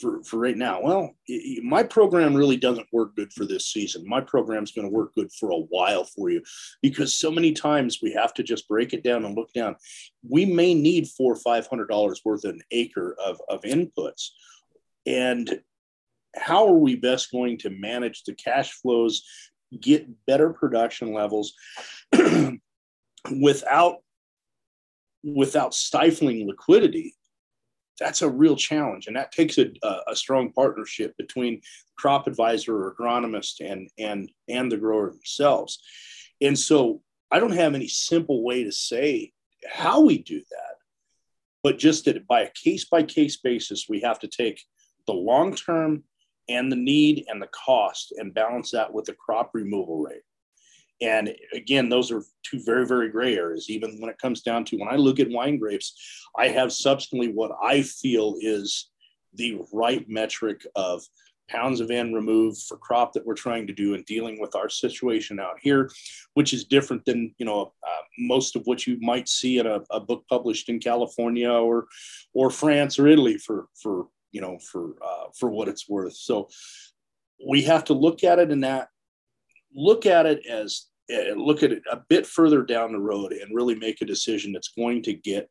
for, 0.00 0.22
for 0.24 0.38
right 0.38 0.56
now. 0.56 0.80
Well, 0.80 1.14
my 1.62 1.82
program 1.82 2.34
really 2.34 2.56
doesn't 2.56 2.86
work 2.92 3.14
good 3.16 3.32
for 3.32 3.44
this 3.44 3.66
season. 3.66 4.04
My 4.06 4.20
program 4.20 4.64
is 4.64 4.72
going 4.72 4.88
to 4.88 4.94
work 4.94 5.14
good 5.14 5.30
for 5.32 5.50
a 5.50 5.58
while 5.68 6.04
for 6.04 6.30
you 6.30 6.42
because 6.80 7.14
so 7.14 7.30
many 7.30 7.52
times 7.52 7.98
we 8.02 8.12
have 8.12 8.32
to 8.34 8.42
just 8.42 8.68
break 8.68 8.92
it 8.92 9.04
down 9.04 9.24
and 9.24 9.36
look 9.36 9.52
down. 9.52 9.76
We 10.28 10.44
may 10.44 10.74
need 10.74 11.08
four 11.08 11.32
or 11.32 11.36
five 11.36 11.66
hundred 11.66 11.88
dollars 11.88 12.22
worth 12.24 12.44
of 12.44 12.54
an 12.54 12.62
acre 12.70 13.16
of, 13.24 13.40
of 13.48 13.62
inputs. 13.62 14.30
And 15.04 15.60
how 16.36 16.66
are 16.66 16.78
we 16.78 16.96
best 16.96 17.30
going 17.30 17.58
to 17.58 17.70
manage 17.70 18.24
the 18.24 18.34
cash 18.34 18.72
flows, 18.72 19.22
get 19.80 20.06
better 20.26 20.52
production 20.52 21.12
levels 21.12 21.54
without 23.40 23.96
without 25.24 25.74
stifling 25.74 26.46
liquidity? 26.46 27.14
That's 28.00 28.22
a 28.22 28.30
real 28.30 28.56
challenge 28.56 29.06
and 29.06 29.16
that 29.16 29.32
takes 29.32 29.58
a, 29.58 29.70
a 30.08 30.16
strong 30.16 30.52
partnership 30.52 31.14
between 31.18 31.60
crop 31.96 32.26
advisor 32.26 32.76
or 32.76 32.94
agronomist 32.94 33.60
and 33.60 33.88
and 33.98 34.30
and 34.48 34.72
the 34.72 34.76
grower 34.76 35.10
themselves. 35.10 35.78
And 36.40 36.58
so 36.58 37.02
i 37.32 37.40
don't 37.40 37.52
have 37.52 37.74
any 37.74 37.88
simple 37.88 38.44
way 38.44 38.62
to 38.62 38.70
say 38.70 39.32
how 39.68 40.00
we 40.00 40.18
do 40.18 40.38
that 40.38 40.76
but 41.62 41.78
just 41.78 42.04
that 42.04 42.26
by 42.28 42.42
a 42.42 42.50
case 42.50 42.84
by 42.84 43.02
case 43.02 43.38
basis 43.38 43.88
we 43.88 44.00
have 44.00 44.20
to 44.20 44.28
take 44.28 44.62
the 45.06 45.12
long 45.12 45.54
term 45.54 46.04
and 46.48 46.70
the 46.70 46.76
need 46.76 47.24
and 47.28 47.40
the 47.40 47.48
cost 47.48 48.12
and 48.16 48.34
balance 48.34 48.70
that 48.72 48.92
with 48.92 49.04
the 49.04 49.14
crop 49.14 49.50
removal 49.54 49.98
rate. 49.98 50.22
And 51.00 51.34
again, 51.52 51.88
those 51.88 52.12
are 52.12 52.22
two 52.44 52.62
very, 52.64 52.86
very 52.86 53.08
gray 53.08 53.36
areas. 53.36 53.68
Even 53.68 54.00
when 54.00 54.10
it 54.10 54.18
comes 54.18 54.42
down 54.42 54.64
to 54.66 54.76
when 54.76 54.88
I 54.88 54.96
look 54.96 55.18
at 55.18 55.28
wine 55.28 55.58
grapes, 55.58 55.94
I 56.38 56.48
have 56.48 56.72
substantially 56.72 57.32
what 57.32 57.50
I 57.62 57.82
feel 57.82 58.36
is 58.40 58.90
the 59.34 59.60
right 59.72 60.08
metric 60.08 60.64
of 60.76 61.02
pounds 61.48 61.80
of 61.80 61.90
N 61.90 62.12
removed 62.12 62.62
for 62.62 62.76
crop 62.76 63.12
that 63.12 63.26
we're 63.26 63.34
trying 63.34 63.66
to 63.66 63.72
do 63.72 63.94
and 63.94 64.04
dealing 64.06 64.40
with 64.40 64.54
our 64.54 64.68
situation 64.68 65.40
out 65.40 65.56
here, 65.60 65.90
which 66.34 66.52
is 66.52 66.64
different 66.64 67.04
than 67.04 67.34
you 67.38 67.46
know 67.46 67.72
uh, 67.86 68.02
most 68.18 68.56
of 68.56 68.62
what 68.64 68.86
you 68.86 68.98
might 69.00 69.28
see 69.28 69.58
in 69.58 69.66
a, 69.66 69.80
a, 69.90 70.00
book 70.00 70.24
published 70.28 70.68
in 70.68 70.78
California 70.78 71.50
or 71.50 71.86
or 72.32 72.50
France 72.50 72.98
or 72.98 73.06
Italy 73.06 73.38
for 73.38 73.66
for 73.80 74.06
you 74.32 74.40
know, 74.40 74.58
for 74.58 74.94
uh, 75.04 75.26
for 75.38 75.50
what 75.50 75.68
it's 75.68 75.88
worth. 75.88 76.14
So 76.14 76.48
we 77.46 77.62
have 77.62 77.84
to 77.84 77.92
look 77.92 78.24
at 78.24 78.38
it 78.38 78.50
in 78.50 78.60
that, 78.60 78.88
look 79.74 80.06
at 80.06 80.26
it 80.26 80.44
as 80.46 80.86
uh, 81.12 81.34
look 81.36 81.62
at 81.62 81.72
it 81.72 81.82
a 81.90 82.00
bit 82.08 82.26
further 82.26 82.62
down 82.62 82.92
the 82.92 82.98
road 82.98 83.32
and 83.32 83.54
really 83.54 83.74
make 83.74 84.00
a 84.00 84.06
decision 84.06 84.52
that's 84.52 84.72
going 84.76 85.02
to 85.04 85.12
get 85.12 85.48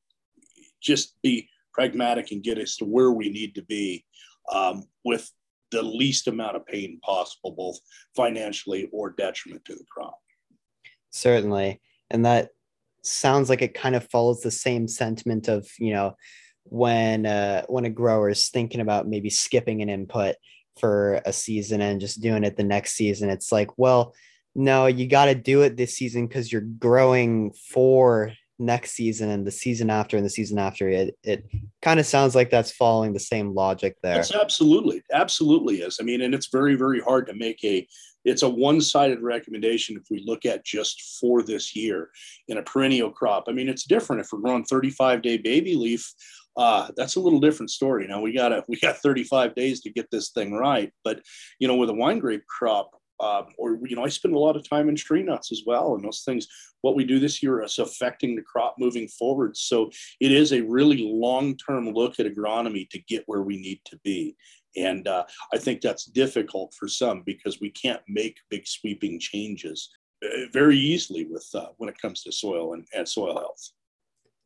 just 0.82 1.16
be 1.22 1.48
pragmatic 1.74 2.32
and 2.32 2.44
get 2.44 2.58
us 2.58 2.76
to 2.78 2.86
where 2.86 3.12
we 3.12 3.30
need 3.30 3.56
to 3.56 3.62
be 3.64 4.04
um, 4.52 4.84
with 5.06 5.32
the 5.72 5.82
least 5.82 6.28
amount 6.28 6.56
of 6.56 6.66
pain 6.66 7.00
possible, 7.04 7.52
both 7.52 7.80
financially 8.16 8.90
or 8.92 9.12
detriment 9.12 9.64
to 9.66 9.74
the 9.74 9.86
crop. 9.90 10.18
Certainly. 11.12 11.82
And 12.10 12.26
that 12.26 12.50
sounds 13.04 13.50
like 13.50 13.62
it 13.62 13.74
kind 13.74 13.96
of 13.96 14.10
follows 14.10 14.42
the 14.42 14.52
same 14.52 14.88
sentiment 14.88 15.48
of, 15.48 15.68
you 15.80 15.94
know, 15.94 16.16
when 16.64 17.26
uh, 17.26 17.64
when 17.68 17.86
a 17.86 17.90
grower 17.90 18.30
is 18.30 18.50
thinking 18.50 18.82
about 18.82 19.08
maybe 19.08 19.30
skipping 19.30 19.82
an 19.82 19.90
input 19.90 20.36
for 20.80 21.22
a 21.26 21.34
season 21.34 21.82
and 21.82 22.00
just 22.00 22.22
doing 22.22 22.44
it 22.44 22.56
the 22.56 22.64
next 22.64 22.94
season 22.94 23.30
it's 23.30 23.52
like 23.52 23.78
well 23.78 24.16
no 24.56 24.86
you 24.86 25.06
got 25.06 25.26
to 25.26 25.36
do 25.36 25.64
it 25.64 25.76
this 25.76 25.96
season 25.96 26.26
because 26.26 26.52
you're 26.52 26.62
growing 26.62 27.52
for 27.52 28.32
next 28.62 28.92
season 28.92 29.30
and 29.30 29.46
the 29.46 29.52
season 29.52 29.90
after 29.90 30.16
and 30.16 30.26
the 30.26 30.30
season 30.30 30.58
after. 30.58 30.88
It 30.88 31.18
it 31.24 31.46
kind 31.82 32.00
of 32.00 32.06
sounds 32.06 32.36
like 32.36 32.50
that's 32.50 32.72
following 32.72 33.12
the 33.12 33.20
same 33.20 33.54
logic 33.54 33.98
there. 34.02 34.20
It's 34.20 34.34
absolutely 34.34 35.02
absolutely 35.12 35.82
is. 35.82 35.98
I 36.00 36.04
mean 36.04 36.22
and 36.22 36.34
it's 36.34 36.48
very 36.48 36.76
very 36.76 37.02
hard 37.02 37.28
to 37.28 37.34
make 37.34 37.62
a 37.64 37.86
it's 38.24 38.44
a 38.44 38.50
one-sided 38.50 39.20
recommendation 39.22 39.98
if 39.98 40.04
we 40.12 40.24
look 40.26 40.46
at 40.46 40.64
just 40.64 41.18
for 41.20 41.42
this 41.42 41.76
year 41.76 42.12
in 42.48 42.58
a 42.58 42.64
perennial 42.64 43.10
crop. 43.10 43.46
I 43.48 43.52
mean 43.52 43.68
it's 43.68 43.84
different 43.84 44.22
if 44.22 44.30
we're 44.32 44.40
growing 44.40 44.64
35 44.64 45.22
day 45.22 45.38
baby 45.38 45.76
leaf 45.76 46.14
uh, 46.58 46.90
that's 46.98 47.16
a 47.16 47.20
little 47.20 47.40
different 47.40 47.70
story 47.70 48.08
now 48.08 48.22
we 48.22 48.34
got 48.34 48.68
we 48.68 48.80
got 48.80 48.98
35 48.98 49.56
days 49.56 49.82
to 49.82 49.90
get 49.90 50.10
this 50.12 50.30
thing 50.30 50.54
right 50.54 50.92
but 51.04 51.22
you 51.60 51.68
know 51.68 51.76
with 51.76 51.90
a 51.90 51.94
wine 51.94 52.20
grape 52.20 52.46
crop 52.48 52.92
um, 53.22 53.46
or 53.58 53.78
you 53.86 53.96
know, 53.96 54.04
I 54.04 54.10
spend 54.10 54.34
a 54.34 54.40
lot 54.40 54.56
of 54.56 54.68
time 54.68 54.90
in 54.90 54.96
tree 54.96 55.22
nuts 55.22 55.52
as 55.52 55.62
well, 55.66 55.94
and 55.94 56.04
those 56.04 56.24
things. 56.26 56.48
What 56.82 56.96
we 56.96 57.06
do 57.06 57.20
this 57.20 57.44
year 57.44 57.62
is 57.62 57.78
affecting 57.78 58.36
the 58.36 58.42
crop 58.42 58.76
moving 58.80 59.08
forward. 59.08 59.56
So 59.56 59.92
it 60.20 60.32
is 60.32 60.52
a 60.52 60.62
really 60.62 61.08
long-term 61.14 61.92
look 61.92 62.20
at 62.20 62.26
agronomy 62.26 62.90
to 62.90 63.00
get 63.08 63.22
where 63.28 63.44
we 63.44 63.58
need 63.58 63.80
to 63.86 64.00
be, 64.04 64.36
and 64.76 65.08
uh, 65.08 65.26
I 65.54 65.60
think 65.60 65.82
that's 65.82 66.06
difficult 66.06 66.74
for 66.78 66.88
some 66.88 67.22
because 67.24 67.62
we 67.62 67.70
can't 67.70 68.02
make 68.08 68.38
big 68.50 68.68
sweeping 68.68 69.20
changes 69.20 69.90
uh, 70.26 70.48
very 70.52 70.78
easily 70.78 71.26
with 71.26 71.48
uh, 71.54 71.68
when 71.78 71.90
it 71.90 72.02
comes 72.02 72.24
to 72.24 72.32
soil 72.32 72.74
and, 72.74 72.86
and 72.96 73.08
soil 73.08 73.38
health. 73.38 73.72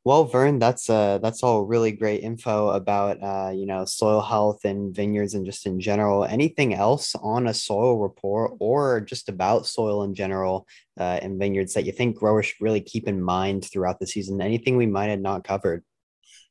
Well, 0.06 0.26
Vern, 0.26 0.60
that's 0.60 0.88
uh 0.88 1.18
that's 1.18 1.42
all 1.42 1.64
really 1.64 1.92
great 1.92 2.22
info 2.22 2.70
about 2.70 3.24
uh 3.24 3.52
you 3.52 3.66
know 3.66 3.86
soil 3.86 4.22
health 4.22 4.64
and 4.64 4.96
vineyards 4.96 5.34
and 5.34 5.48
just 5.48 5.66
in 5.66 5.80
general. 5.80 6.26
Anything 6.26 6.76
else 6.76 7.16
on 7.16 7.48
a 7.48 7.56
soil 7.56 7.98
report 7.98 8.52
or 8.60 9.02
just 9.02 9.30
about 9.30 9.66
soil 9.66 10.04
in 10.04 10.14
general 10.14 10.68
uh, 11.00 11.18
in 11.24 11.40
vineyards 11.40 11.74
that 11.74 11.86
you 11.88 11.92
think 11.92 12.18
growers 12.18 12.46
should 12.46 12.62
really 12.62 12.82
keep 12.82 13.08
in 13.08 13.20
mind 13.20 13.66
throughout 13.66 14.00
the 14.00 14.06
season? 14.06 14.42
Anything 14.42 14.78
we 14.78 14.86
might 14.86 15.10
have 15.10 15.22
not 15.22 15.44
covered? 15.44 15.84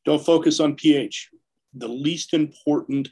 Don't 0.04 0.26
focus 0.26 0.58
on 0.58 0.74
pH. 0.74 1.30
The 1.74 1.86
least 1.86 2.34
important 2.34 3.08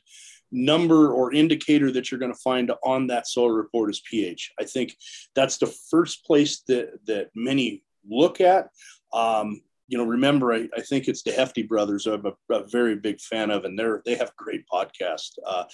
number 0.51 1.13
or 1.13 1.33
indicator 1.33 1.93
that 1.93 2.11
you're 2.11 2.21
going 2.21 2.35
to 2.35 2.41
find 2.41 2.73
on 2.83 3.07
that 3.07 3.29
soil 3.29 3.51
report 3.51 3.91
is 3.91 4.03
pH. 4.11 4.51
I 4.59 4.65
think 4.65 4.97
that's 5.37 5.59
the 5.59 5.73
first 5.89 6.27
place 6.27 6.63
that 6.67 6.99
that 7.07 7.31
many 7.37 7.85
look 8.05 8.41
at. 8.41 8.71
Um, 9.13 9.61
you 9.89 9.99
know, 9.99 10.05
remember, 10.05 10.53
I, 10.53 10.69
I, 10.77 10.81
think 10.81 11.09
it's 11.09 11.23
the 11.23 11.33
Hefty 11.33 11.63
Brothers. 11.63 12.07
I'm 12.07 12.25
a, 12.25 12.55
a, 12.55 12.67
very 12.69 12.97
big 12.97 13.21
fan 13.21 13.51
of, 13.51 13.65
and 13.65 13.79
they're 13.79 14.03
they 14.07 14.15
have 14.15 14.35
great 14.37 14.65
podcast 14.73 15.31
uh, 15.47 15.65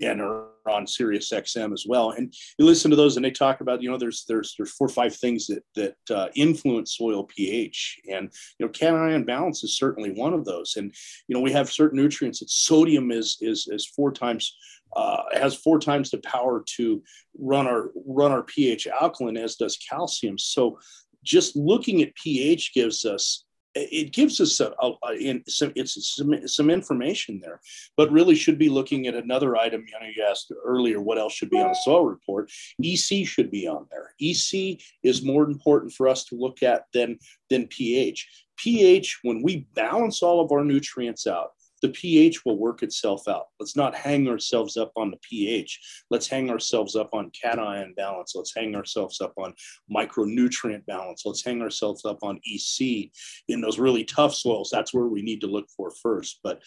and 0.00 0.22
are 0.22 0.46
on 0.68 0.86
Sirius 0.86 1.32
XM 1.32 1.72
as 1.72 1.84
well. 1.86 2.10
And 2.10 2.32
you 2.58 2.64
listen 2.64 2.90
to 2.90 2.96
those, 2.96 3.16
and 3.16 3.24
they 3.24 3.30
talk 3.30 3.60
about 3.60 3.82
you 3.82 3.90
know 3.90 3.98
there's 3.98 4.24
there's 4.28 4.54
there's 4.56 4.72
four 4.72 4.86
or 4.86 4.90
five 4.90 5.14
things 5.14 5.46
that 5.48 5.64
that 5.74 6.16
uh, 6.16 6.28
influence 6.34 6.96
soil 6.96 7.24
pH, 7.24 8.00
and 8.10 8.32
you 8.58 8.66
know 8.66 8.72
cation 8.72 9.24
balance 9.24 9.64
is 9.64 9.76
certainly 9.76 10.12
one 10.12 10.32
of 10.32 10.44
those. 10.44 10.76
And 10.76 10.94
you 11.28 11.34
know 11.34 11.40
we 11.40 11.52
have 11.52 11.70
certain 11.70 11.98
nutrients 12.00 12.40
that 12.40 12.50
sodium 12.50 13.10
is 13.10 13.36
is 13.40 13.68
is 13.70 13.86
four 13.86 14.12
times 14.12 14.56
uh, 14.94 15.22
has 15.34 15.54
four 15.54 15.78
times 15.78 16.10
the 16.10 16.18
power 16.18 16.64
to 16.76 17.02
run 17.38 17.66
our 17.66 17.90
run 18.06 18.32
our 18.32 18.42
pH 18.42 18.86
alkaline 18.86 19.36
as 19.36 19.56
does 19.56 19.76
calcium. 19.76 20.38
So 20.38 20.78
just 21.22 21.56
looking 21.56 22.02
at 22.02 22.14
pH 22.14 22.72
gives 22.72 23.04
us 23.04 23.45
it 23.76 24.12
gives 24.12 24.40
us 24.40 24.60
a, 24.60 24.72
a, 24.80 24.92
a, 25.04 25.42
some, 25.46 25.72
it's 25.76 26.14
some, 26.16 26.46
some 26.46 26.70
information 26.70 27.40
there, 27.42 27.60
but 27.96 28.10
really 28.10 28.34
should 28.34 28.58
be 28.58 28.68
looking 28.68 29.06
at 29.06 29.14
another 29.14 29.56
item. 29.56 29.84
You 29.86 30.00
know, 30.00 30.12
you 30.14 30.26
asked 30.28 30.52
earlier 30.64 31.00
what 31.00 31.18
else 31.18 31.34
should 31.34 31.50
be 31.50 31.60
on 31.60 31.70
a 31.70 31.74
soil 31.74 32.06
report. 32.06 32.50
EC 32.82 33.26
should 33.26 33.50
be 33.50 33.66
on 33.66 33.86
there. 33.90 34.14
EC 34.20 34.80
is 35.02 35.24
more 35.24 35.44
important 35.44 35.92
for 35.92 36.08
us 36.08 36.24
to 36.26 36.36
look 36.36 36.62
at 36.62 36.86
than 36.92 37.18
than 37.50 37.66
pH. 37.68 38.28
pH, 38.56 39.18
when 39.22 39.42
we 39.42 39.66
balance 39.74 40.22
all 40.22 40.40
of 40.40 40.50
our 40.52 40.64
nutrients 40.64 41.26
out, 41.26 41.50
the 41.82 41.88
pH 41.90 42.44
will 42.44 42.58
work 42.58 42.82
itself 42.82 43.28
out. 43.28 43.46
Let's 43.60 43.76
not 43.76 43.94
hang 43.94 44.28
ourselves 44.28 44.76
up 44.76 44.92
on 44.96 45.10
the 45.10 45.18
pH. 45.18 46.04
Let's 46.10 46.26
hang 46.26 46.50
ourselves 46.50 46.96
up 46.96 47.10
on 47.12 47.30
cation 47.30 47.94
balance. 47.96 48.34
Let's 48.34 48.54
hang 48.54 48.74
ourselves 48.74 49.20
up 49.20 49.34
on 49.36 49.54
micronutrient 49.94 50.86
balance. 50.86 51.22
Let's 51.24 51.44
hang 51.44 51.62
ourselves 51.62 52.04
up 52.04 52.18
on 52.22 52.40
EC 52.46 53.10
in 53.48 53.60
those 53.60 53.78
really 53.78 54.04
tough 54.04 54.34
soils. 54.34 54.70
That's 54.72 54.94
where 54.94 55.06
we 55.06 55.22
need 55.22 55.40
to 55.42 55.46
look 55.46 55.66
for 55.76 55.90
first. 55.90 56.40
But 56.42 56.62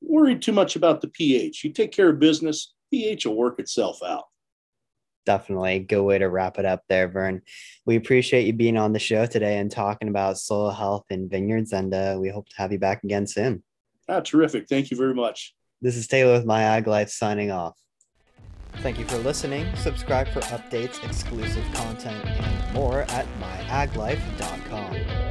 worry 0.00 0.38
too 0.38 0.52
much 0.52 0.76
about 0.76 1.00
the 1.00 1.08
pH. 1.08 1.64
You 1.64 1.72
take 1.72 1.92
care 1.92 2.10
of 2.10 2.18
business, 2.18 2.74
pH 2.90 3.26
will 3.26 3.36
work 3.36 3.58
itself 3.58 4.02
out 4.02 4.24
definitely 5.24 5.76
a 5.76 5.78
good 5.80 6.02
way 6.02 6.18
to 6.18 6.28
wrap 6.28 6.58
it 6.58 6.64
up 6.64 6.82
there, 6.88 7.08
Vern. 7.08 7.42
We 7.86 7.96
appreciate 7.96 8.46
you 8.46 8.52
being 8.52 8.76
on 8.76 8.92
the 8.92 8.98
show 8.98 9.26
today 9.26 9.58
and 9.58 9.70
talking 9.70 10.08
about 10.08 10.38
soil 10.38 10.70
health 10.70 11.04
in 11.10 11.28
vineyards, 11.28 11.72
and 11.72 11.92
uh, 11.92 12.16
we 12.20 12.28
hope 12.28 12.48
to 12.50 12.56
have 12.56 12.72
you 12.72 12.78
back 12.78 13.04
again 13.04 13.26
soon. 13.26 13.62
Ah, 14.08 14.20
terrific. 14.20 14.68
Thank 14.68 14.90
you 14.90 14.96
very 14.96 15.14
much. 15.14 15.54
This 15.80 15.96
is 15.96 16.06
Taylor 16.06 16.34
with 16.34 16.44
My 16.44 16.62
Ag 16.62 16.86
Life 16.86 17.10
signing 17.10 17.50
off. 17.50 17.74
Thank 18.78 18.98
you 18.98 19.04
for 19.04 19.18
listening. 19.18 19.74
Subscribe 19.76 20.28
for 20.28 20.40
updates, 20.40 21.02
exclusive 21.04 21.64
content, 21.74 22.24
and 22.26 22.74
more 22.74 23.02
at 23.02 23.26
myaglife.com. 23.40 25.23